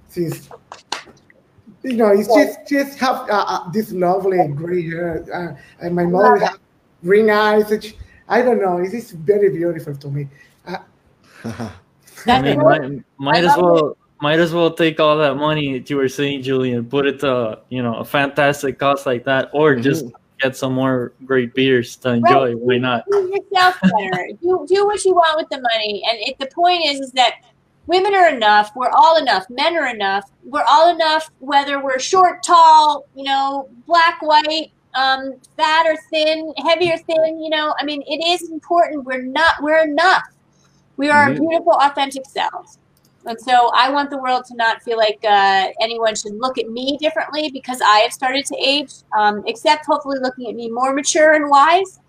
[0.08, 0.50] since
[1.82, 6.06] you know it's just just have uh, uh, this lovely gray hair uh, and my
[6.06, 6.60] mother Love has
[7.04, 7.96] green eyes which
[8.30, 10.28] I don't know it is very beautiful to me
[10.68, 10.78] uh,
[12.26, 15.90] I mean, might, might as love well might as well take all that money that
[15.90, 19.76] you were saying, Julian, put it to you know a fantastic cause like that, or
[19.76, 20.06] just
[20.40, 22.54] get some more great beers to enjoy.
[22.54, 23.04] Why not?
[23.12, 24.30] Do yourself better.
[24.42, 27.36] do do what you want with the money, and it, the point is, is that
[27.88, 28.72] women are enough.
[28.78, 29.46] We're all enough.
[29.50, 30.32] Men are enough.
[30.46, 31.30] We're all enough.
[31.40, 37.44] Whether we're short, tall, you know, black, white, um, fat or thin, heavy or thin.
[37.44, 39.04] You know, I mean, it is important.
[39.04, 39.62] We're not.
[39.62, 40.24] We're enough.
[40.98, 42.78] We are our beautiful, authentic selves.
[43.26, 46.70] And so I want the world to not feel like uh, anyone should look at
[46.70, 50.94] me differently because I have started to age, um, except hopefully looking at me more
[50.94, 52.00] mature and wise.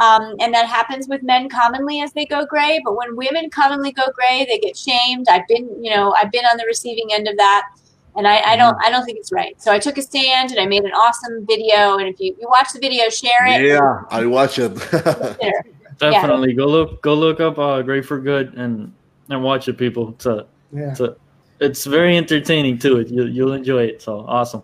[0.00, 2.80] Um, and that happens with men commonly as they go gray.
[2.84, 5.26] But when women commonly go gray, they get shamed.
[5.28, 7.68] I've been, you know, I've been on the receiving end of that,
[8.16, 9.60] and I, I don't, I don't think it's right.
[9.62, 11.98] So I took a stand and I made an awesome video.
[11.98, 13.64] And if you, you watch the video, share it.
[13.64, 14.72] Yeah, I watch it.
[16.00, 16.10] Share.
[16.12, 18.92] Definitely go look go look up uh, Gray for Good and
[19.30, 20.10] and watch it, people.
[20.10, 20.90] It's a, Yeah.
[20.90, 21.16] it's a,
[21.60, 23.00] it's very entertaining too.
[23.08, 24.02] You you'll enjoy it.
[24.02, 24.62] So awesome.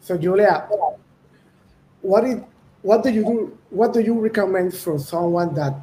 [0.00, 0.68] So Julia,
[2.02, 2.40] what is
[2.82, 3.58] what do you do?
[3.70, 5.74] What do you recommend for someone that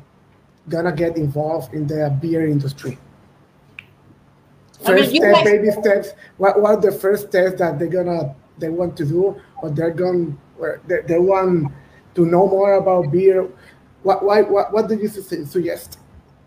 [0.70, 2.98] gonna get involved in the beer industry?
[4.86, 6.14] I mean, First step, guys- baby steps.
[6.38, 9.92] What what are the first steps that they're gonna they want to do, or they're
[9.92, 11.72] going or they, they want
[12.16, 13.48] to know more about beer?
[14.06, 15.98] What why what what do you suggest?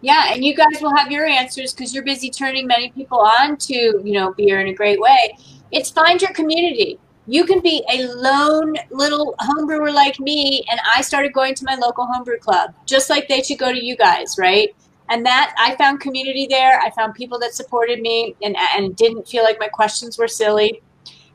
[0.00, 3.56] Yeah, and you guys will have your answers because you're busy turning many people on
[3.56, 5.36] to, you know, beer in a great way.
[5.72, 7.00] It's find your community.
[7.26, 11.74] You can be a lone little homebrewer like me, and I started going to my
[11.74, 14.68] local homebrew club, just like they should go to you guys, right?
[15.08, 16.78] And that I found community there.
[16.78, 20.80] I found people that supported me and and didn't feel like my questions were silly.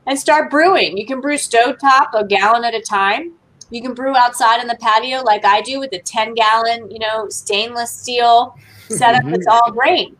[0.07, 0.97] And start brewing.
[0.97, 3.33] You can brew stovetop a gallon at a time.
[3.73, 6.99] You can brew outside in the patio like I do with a 10 gallon, you
[6.99, 8.55] know, stainless steel
[8.87, 10.15] setup that's all grain.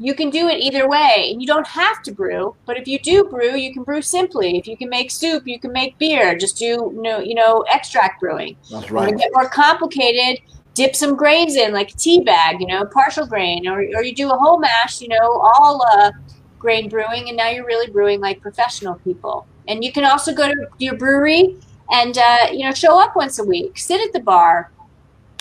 [0.00, 1.28] You can do it either way.
[1.30, 4.58] And you don't have to brew, but if you do brew, you can brew simply.
[4.58, 6.36] If you can make soup, you can make beer.
[6.36, 8.56] Just do you know, you know, extract brewing.
[8.72, 9.14] That's When right.
[9.14, 10.42] it get more complicated,
[10.74, 14.16] dip some grains in, like a tea bag, you know, partial grain, or, or you
[14.16, 16.10] do a whole mash, you know, all uh,
[16.58, 19.46] grain brewing, and now you're really brewing like professional people.
[19.68, 21.56] And you can also go to your brewery
[21.90, 24.72] and uh, you know show up once a week, sit at the bar.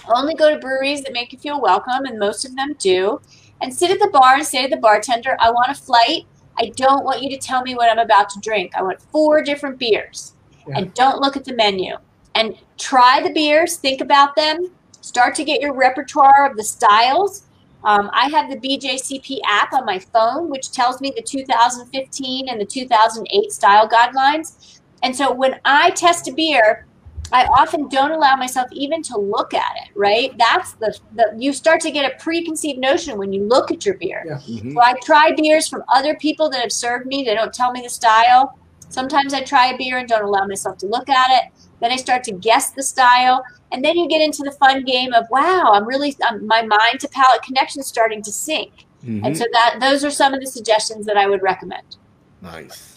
[0.08, 3.20] Only go to breweries that make you feel welcome, and most of them do.
[3.62, 6.26] And sit at the bar and say to the bartender, "I want a flight.
[6.58, 8.74] I don't want you to tell me what I'm about to drink.
[8.76, 10.34] I want four different beers."
[10.68, 10.78] Yeah.
[10.78, 11.96] And don't look at the menu.
[12.36, 14.70] And try the beers, think about them,
[15.02, 17.44] start to get your repertoire of the styles.
[17.86, 22.60] Um, I have the BJCP app on my phone, which tells me the 2015 and
[22.60, 24.80] the 2008 style guidelines.
[25.04, 26.86] And so when I test a beer,
[27.32, 30.36] I often don't allow myself even to look at it, right?
[30.38, 33.96] That's the, the you start to get a preconceived notion when you look at your
[33.98, 34.24] beer.
[34.28, 34.38] Yeah.
[34.38, 34.74] Mhm.
[34.74, 37.24] So I try beers from other people that have served me.
[37.24, 38.58] They don't tell me the style.
[38.90, 41.52] Sometimes I try a beer and don't allow myself to look at it.
[41.82, 45.14] Then I start to guess the style, and then you get into the fun game
[45.14, 48.72] of wow, I'm really um, my mind to palate connection is starting to sync.
[49.04, 49.26] Mhm.
[49.26, 51.98] And so that those are some of the suggestions that I would recommend.
[52.42, 52.95] Nice.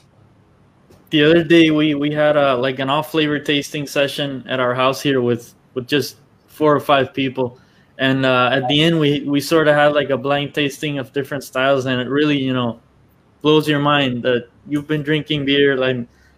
[1.11, 4.75] The other day we we had a like an off flavor tasting session at our
[4.75, 6.17] house here with with just
[6.49, 7.59] four or five people.
[7.99, 11.13] And uh, at the end we we sort of had like a blind tasting of
[11.13, 12.81] different styles and it really you know
[13.43, 15.77] blows your mind that you've been drinking beer.
[15.77, 15.97] Like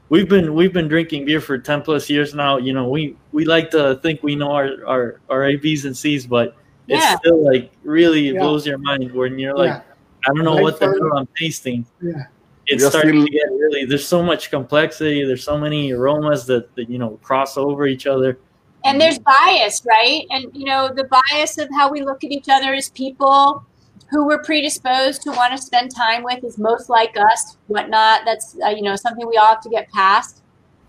[0.08, 2.56] we've been we've been drinking beer for 10 plus years now.
[2.58, 6.26] You know we we like to think we know our our, our ab's and c's
[6.26, 6.56] but
[6.88, 8.40] it's still like really Yeah.
[8.40, 9.82] blows your mind when you're like yeah,
[10.28, 11.86] i don't know Like what the hell i'm tasting.
[12.02, 12.24] Yeah,
[12.70, 16.74] it's starting feel- to get really there's so much complexity there's so many aromas that,
[16.76, 18.38] that you know cross over each other
[18.84, 20.24] And there's bias, right?
[20.30, 23.62] And you know, the bias of how we look at each other as people
[24.10, 28.22] who we're predisposed to want to spend time with is most like us, whatnot.
[28.24, 30.42] That's uh, you know something we all have to get past.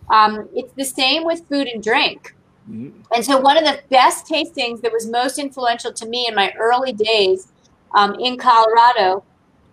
[0.10, 2.34] Um, it's the same with food and drink.
[2.70, 2.94] Mhm.
[3.14, 6.54] And so, one of the best tastings that was most influential to me in my
[6.58, 7.52] early days
[7.94, 9.24] um, in Colorado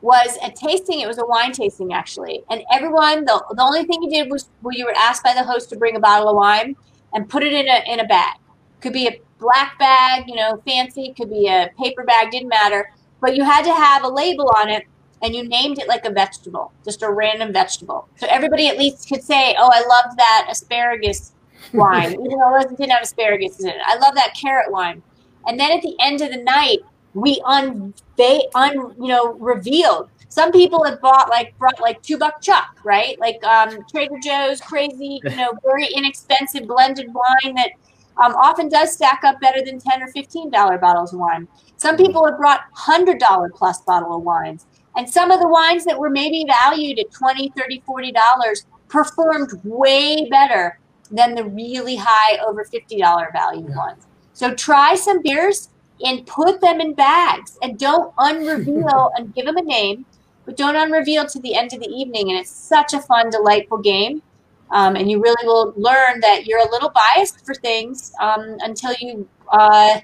[0.01, 1.01] was a tasting.
[1.01, 2.43] It was a wine tasting, actually.
[2.51, 5.45] And everyone, the, the only thing you did was well, you were asked by the
[5.45, 6.77] host to bring a bottle of wine
[7.13, 8.37] and put it in a, in a bag.
[8.81, 12.93] Could be a black bag, you know, fancy, could be a paper bag, didn't matter.
[13.21, 14.85] But you had to have a label on it
[15.23, 18.09] and you named it like a vegetable, just a random vegetable.
[18.17, 21.33] So everybody at least could say, oh, I loved that asparagus
[21.73, 23.77] wine, even though it wasn't- didn't have asparagus in it.
[23.85, 25.03] I love that carrot wine.
[25.47, 26.79] And then at the end of the night,
[27.15, 30.11] we un they un you know revealed.
[30.29, 33.19] Some people have bought like brought like two buck chuck, right?
[33.19, 37.71] Like um, Trader Joe's crazy, you know, very inexpensive blended wine that
[38.23, 41.49] um, often does stack up better than ten or fifteen dollar bottles of wine.
[41.77, 45.85] Some people have brought hundred dollar plus bottle of wines, And some of the wines
[45.87, 50.79] that were maybe valued at 20, 30, 40 dollars performed way better
[51.11, 54.07] than the really high over $50 value ones.
[54.33, 55.71] So try some beers
[56.05, 60.07] and put them in bags and don't unreveal and give them a name,
[60.45, 62.31] but don't unreveal to the end of the evening.
[62.31, 64.23] And it's such a fun, delightful game.
[64.71, 68.93] Um, and you really will learn that you're a little biased for things um, until
[69.01, 70.01] you uh,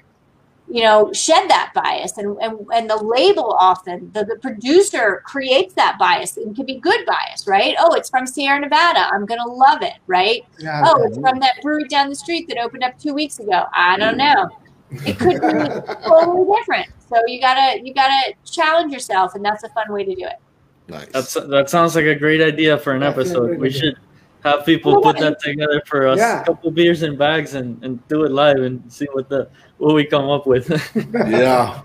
[0.67, 2.17] you know shed that bias.
[2.17, 6.79] And and, and the label often the, the producer creates that bias and can be
[6.79, 7.75] good bias right?
[7.79, 9.07] Oh it's from sierra nevada.
[9.13, 10.43] I'm gonna love it right?
[10.57, 13.65] Yeah, oh it's from that brewery down the street that opened up two weeks ago.
[13.71, 14.49] I don't know
[14.91, 19.69] it could be totally different so you gotta you gotta challenge yourself and that's a
[19.69, 20.39] fun way to do it
[20.87, 21.07] Nice.
[21.11, 23.57] That's that sounds like a great idea for an That's episode.
[23.57, 23.79] We idea.
[23.79, 23.97] should
[24.43, 26.19] have people put that together for us.
[26.19, 26.41] Yeah.
[26.41, 29.95] A couple beers and bags and, and do it live and see what the what
[29.95, 30.69] we come up with.
[31.13, 31.81] yeah.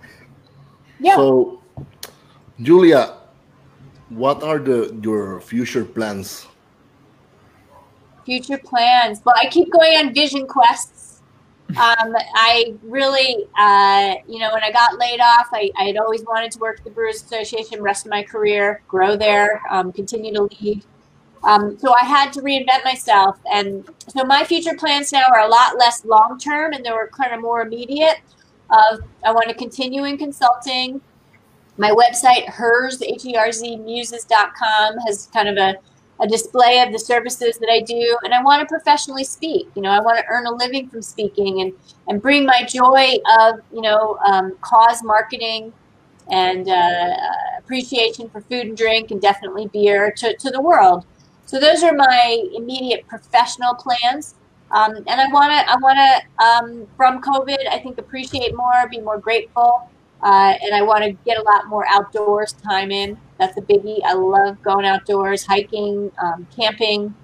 [0.98, 1.16] Yeah.
[1.16, 1.62] So,
[2.60, 3.16] Julia,
[4.10, 6.46] what are the your future plans?
[8.26, 9.20] future plans.
[9.24, 10.99] Well, I keep going on vision quests.
[11.76, 16.24] Um, I really, uh, you know, when I got laid off, I, I had always
[16.24, 20.32] wanted to work at the Brewers Association rest of my career, grow there, um, continue
[20.34, 20.84] to lead.
[21.42, 23.38] Um, so I had to reinvent myself.
[23.52, 27.10] And so my future plans now are a lot less long term and they were
[27.16, 28.16] kind of more immediate.
[28.70, 31.00] Of I want to continue in consulting.
[31.76, 35.76] My website, hers, H-E-R-Z, muses.com, has kind of a
[36.20, 39.68] a display of the services that I do, and I want to professionally speak.
[39.74, 41.72] You know, I want to earn a living from speaking and
[42.08, 45.72] and bring my joy of you know um, cause marketing
[46.30, 47.14] and uh,
[47.58, 51.04] appreciation for food and drink and definitely beer to, to the world.
[51.46, 54.34] So those are my immediate professional plans.
[54.70, 58.88] Um, and I want to, I want to, um, from COVID, I think appreciate more,
[58.88, 59.90] be more grateful,
[60.22, 63.18] uh, and I want to get a lot more outdoors time in.
[63.40, 64.00] That's a biggie.
[64.04, 67.14] I love going outdoors, hiking, um, camping,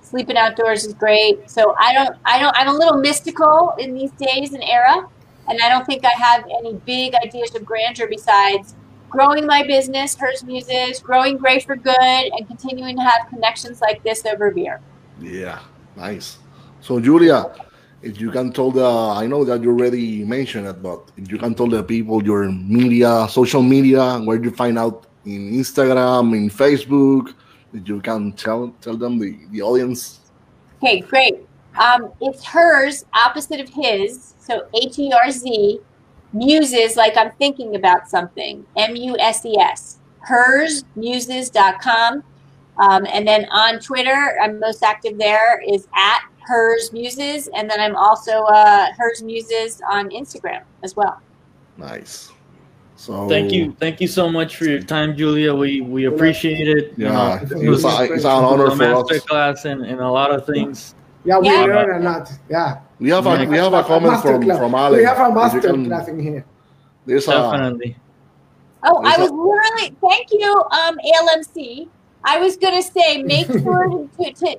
[0.00, 1.50] sleeping outdoors is great.
[1.50, 5.06] So I don't, I don't, I'm a little mystical in these days and era,
[5.48, 8.74] and I don't think I have any big ideas of grandeur besides
[9.10, 11.94] growing my business, Herz Muses, growing Gray for Good,
[12.32, 14.80] and continuing to have connections like this over beer.
[15.20, 15.60] Yeah,
[15.94, 16.38] nice.
[16.80, 17.52] So, Julia,
[18.00, 21.36] if you can tell the, I know that you already mentioned it, but if you
[21.36, 26.48] can tell the people your media, social media, where you find out in Instagram, in
[26.48, 27.34] Facebook,
[27.72, 30.20] that you can tell tell them the, the audience.
[30.82, 31.46] Okay, great.
[31.78, 34.34] Um, it's hers, opposite of his.
[34.38, 35.80] So H E R Z,
[36.32, 38.64] muses, like I'm thinking about something.
[38.76, 39.98] M U S E S.
[40.26, 42.22] Herzmuses.com.
[42.78, 47.48] Um, and then on Twitter, I'm most active there is at Herz Muses.
[47.48, 51.20] And then I'm also uh, Herz Muses on Instagram as well.
[51.76, 52.32] Nice.
[52.96, 55.54] So thank you, thank you so much for your time, Julia.
[55.54, 56.94] We we appreciate it.
[56.96, 59.24] You Yeah, know, it was, a- it's an honor a for master us.
[59.24, 60.94] class and, and a lot of things.
[61.24, 61.64] Yeah, we Yeah.
[61.64, 62.32] learn a lot.
[62.48, 62.78] Yeah.
[62.98, 64.58] We have a we have a comment from Masterclass.
[64.58, 64.98] from Alex.
[64.98, 66.44] We have a If master can- class in here.
[67.04, 67.96] There's a Definitely.
[68.82, 71.88] Oh, I There's was literally, thank you, um, ALMC.
[72.24, 74.56] I was going to say, make sure to, to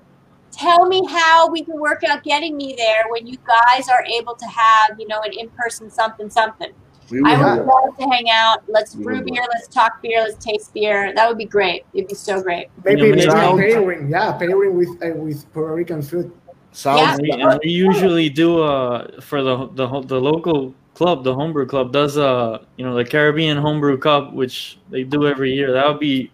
[0.52, 4.36] tell me how we can work out getting me there when you guys are able
[4.36, 6.72] to have, you know, an in person something, something.
[7.12, 8.64] We will I have- would love to hang out.
[8.68, 9.24] Let's We brew will.
[9.26, 9.44] beer.
[9.54, 10.20] Let's talk beer.
[10.22, 11.14] Let's taste beer.
[11.16, 11.84] That would be great.
[11.94, 12.68] It'd be so great.
[12.84, 14.10] Maybe Yeah, maybe maybe- pairing.
[14.10, 16.32] Yeah, pairing with uh, with Puerto Rican food.
[16.72, 21.66] sounds We, and we usually do uh for the the the local club, the homebrew
[21.66, 25.72] club does uh you know the Caribbean homebrew cup, which they do every year.
[25.72, 26.32] That would be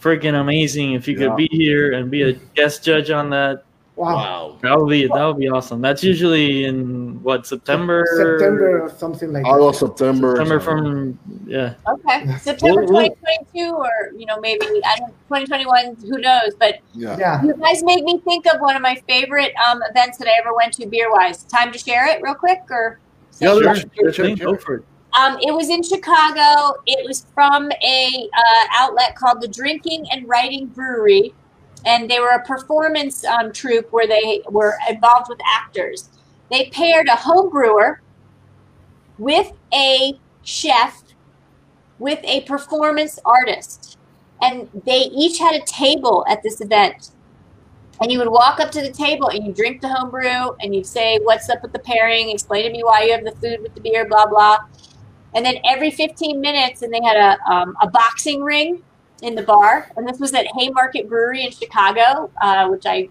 [0.00, 1.28] freaking amazing if you Yeah.
[1.28, 3.64] could be here and be a guest judge on that.
[3.96, 4.14] Wow.
[4.14, 4.58] wow.
[4.62, 5.80] That would be that would be awesome.
[5.80, 10.36] That's usually in what September September or something like August, September.
[10.36, 11.74] September from yeah.
[11.88, 12.36] Okay.
[12.38, 13.08] September We'll- we'll-
[13.54, 16.52] 2022 or, you know, maybe, I don't 2021, who knows?
[16.58, 17.16] But yeah.
[17.18, 17.42] Yeah.
[17.42, 20.54] You guys made me think of one of my favorite um, events that I ever
[20.54, 21.44] went to beer wise.
[21.44, 22.98] Time to share it real quick, or
[23.40, 24.36] Yeah, Sure, sure, sure, sure, sure.
[24.36, 24.84] Go for it.
[25.18, 26.74] um, it was in Chicago.
[26.86, 31.32] It was from a uh, outlet called the Drinking and Writing Brewery,
[31.86, 36.10] and they were a performance um, troupe where they were involved with actors.
[36.50, 38.02] They paired a home brewer
[39.18, 41.02] with a chef
[41.98, 43.96] with a performance artist,
[44.42, 47.12] and they each had a table at this event.
[48.02, 50.74] And you would walk up to the table and you drink the home brew and
[50.74, 52.28] you'd say, What's up with the pairing?
[52.28, 54.58] Explain to me why you have the food with the beer, blah, blah.
[55.34, 58.82] And then every 15 minutes, and they had a, um, a boxing ring
[59.22, 59.90] in the bar.
[59.96, 63.08] And this was at Haymarket Brewery in Chicago, uh, which I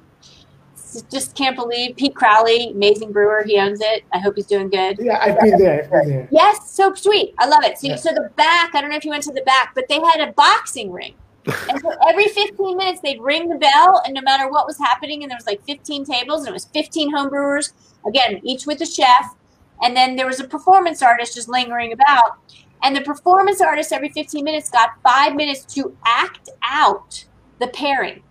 [1.12, 3.44] just can't believe Pete Crowley, amazing brewer.
[3.46, 4.04] He owns it.
[4.14, 4.98] I hope he's doing good.
[5.00, 5.84] Yeah, I've been there.
[5.84, 6.28] I've been there.
[6.32, 7.34] Yes, so sweet.
[7.38, 7.78] I love it.
[7.78, 7.96] So, Yeah.
[7.96, 10.22] so the back, I don't know if you went to the back, but they had
[10.22, 11.14] a boxing ring.
[11.70, 15.22] And so every 15 minutes they'd ring the bell, and no matter what was happening,
[15.24, 17.74] and there was like 15 tables, and it was 15 home brewers,
[18.08, 19.36] again, each with a chef.
[19.84, 22.38] And then there was a performance artist just lingering about.
[22.84, 27.26] And the performance artist every 15 minutes got five minutes to act out
[27.60, 28.22] the pairing.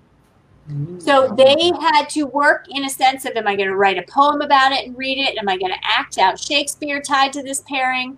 [0.99, 4.03] So they had to work in a sense of am I going to write a
[4.11, 5.37] poem about it and read it?
[5.37, 8.17] Am I going to act out Shakespeare tied to this pairing?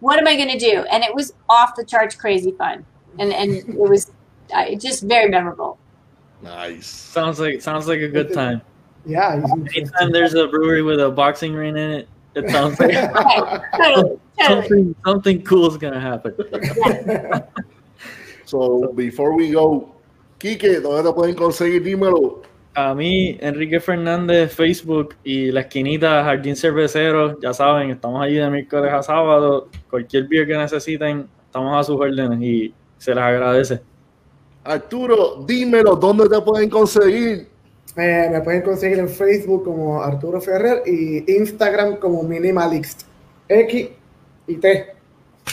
[0.00, 0.84] What am I going to do?
[0.90, 2.84] And it was off the charts crazy fun.
[3.18, 4.12] And and it was
[4.52, 5.78] uh, just very memorable.
[6.42, 6.86] Nice.
[6.86, 8.60] Sounds like sounds like a good time.
[9.06, 9.42] Yeah.
[9.74, 13.62] Anytime there's a brewery with a boxing ring in it, it sounds like Right.
[13.74, 14.20] Totally.
[14.44, 16.34] Something something cool is gonna happen.
[18.46, 19.88] So, before we go,
[20.38, 21.82] Kike, ¿dónde te pueden conseguir?
[21.82, 22.42] Dímelo.
[22.74, 28.48] A mí, Enrique Fernández, Facebook y la esquinita Jardín Cervecero, ya saben, estamos allí de
[28.48, 29.68] miércoles a sábado.
[29.90, 33.80] Cualquier beer que necesiten, estamos a sus órdenes y se les agradece.
[34.62, 37.48] Arturo, dímelo, ¿dónde te pueden conseguir?
[37.96, 43.02] Eh, me pueden conseguir en Facebook como Arturo Ferrer y Instagram como Minimalist.
[43.48, 43.88] X
[44.46, 44.86] y T.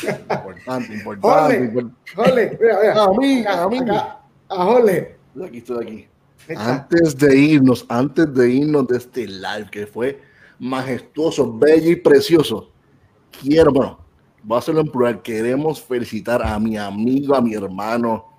[0.04, 1.28] Importante, importante.
[1.58, 1.66] Ole.
[1.66, 1.96] importante.
[2.16, 3.04] Jole, mira, mira.
[3.04, 3.78] A mí, Acá, a mí.
[3.80, 4.20] acá.
[4.50, 5.16] A Jole.
[5.46, 6.08] Aquí estoy aquí.
[6.58, 10.20] Antes de irnos, antes de irnos de este live que fue
[10.60, 12.72] majestuoso, bello y precioso,
[13.41, 14.00] quiero, bueno,
[14.44, 18.30] voy a hacerlo en plural, queremos felicitar a mi amigo, a mi hermano,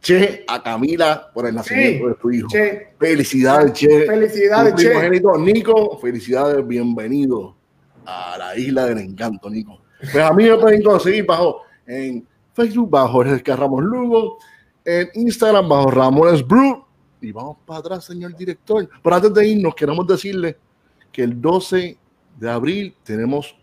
[0.00, 2.48] Che, a Camila por el nacimiento de tu hijo.
[2.48, 4.06] Che, Felicidades, Che.
[4.06, 5.38] felicidades, Che.
[5.38, 7.54] Nico, felicidades, bienvenido
[8.04, 9.81] a la isla del encanto, Nico.
[10.10, 14.38] Pues a mí me pueden conseguir bajo en Facebook, bajo Jorge Ramos Lugo,
[14.84, 16.84] en Instagram, bajo Ramones Brew.
[17.20, 18.88] Y vamos para atrás, señor director.
[19.02, 20.58] Pero antes de irnos, queremos decirle
[21.12, 21.96] que el 12
[22.38, 23.56] de abril tenemos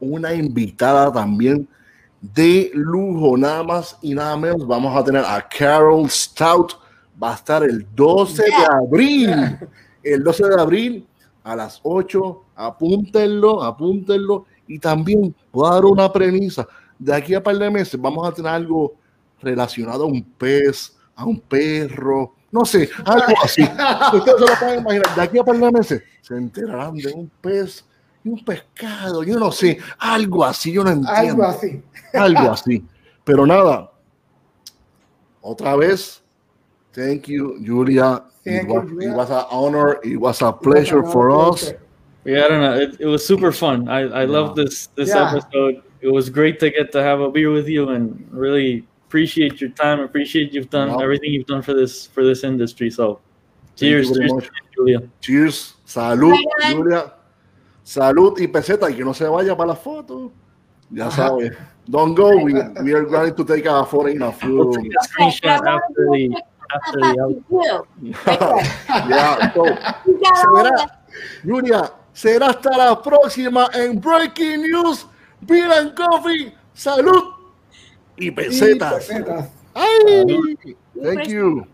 [0.00, 1.68] una invitada también
[2.20, 4.66] de lujo, nada más y nada menos.
[4.66, 6.72] Vamos a tener a Carol Stout.
[7.22, 9.58] Va a estar el 12 de abril.
[10.02, 11.06] El 12 de abril
[11.42, 12.42] a las 8.
[12.56, 14.46] Apúntenlo, apúntenlo.
[14.66, 16.66] Y también puedo dar una premisa.
[16.98, 18.94] De aquí a par de meses vamos a tener algo
[19.40, 23.62] relacionado a un pez, a un perro, no sé, algo así.
[24.12, 25.14] Ustedes se lo pueden imaginar.
[25.14, 27.84] De aquí a par de meses se enterarán de un pez
[28.22, 29.22] y un pescado.
[29.22, 30.72] Yo no sé, algo así.
[30.72, 31.82] Yo no entiendo Algo así.
[32.14, 32.84] algo así.
[33.24, 33.90] Pero nada,
[35.40, 36.22] otra vez,
[36.92, 38.22] thank you, Julia.
[38.44, 39.10] Thank it, you, was, Julia.
[39.10, 41.74] it was an honor, it was a pleasure for us.
[42.24, 42.74] Yeah, I don't know.
[42.78, 43.88] It, it was super fun.
[43.88, 45.30] I, I love this this Yeah.
[45.34, 45.82] episode.
[46.00, 49.70] It was great to get to have a beer with you and really appreciate your
[49.70, 50.00] time.
[50.00, 51.02] Appreciate you've done Yeah.
[51.04, 52.90] everything you've done for this for this industry.
[52.90, 53.20] So,
[53.76, 54.50] cheers, very cheers, much.
[54.74, 55.00] Julia.
[55.20, 56.74] Cheers, salud, Bye, bye.
[56.74, 57.12] Julia.
[57.84, 60.32] Salud y peseta, y que no se vaya para la foto.
[60.90, 61.28] Ya Ajá.
[61.28, 61.56] sabes.
[61.90, 62.30] Don't go.
[62.42, 66.08] We, we are going to take a photo in a We'll take a screenshot after
[66.12, 66.42] the
[66.74, 67.42] after the.
[68.00, 68.14] You
[69.08, 69.64] yeah, so,
[70.06, 70.88] You got all será, the-
[71.46, 75.06] Julia, será hasta la próxima en Breaking News,
[75.42, 77.34] Beer and Coffee, salud
[78.16, 78.94] y Y pesetas.
[78.94, 79.50] pesetas.
[79.74, 80.56] Ay,
[81.02, 81.66] thank you.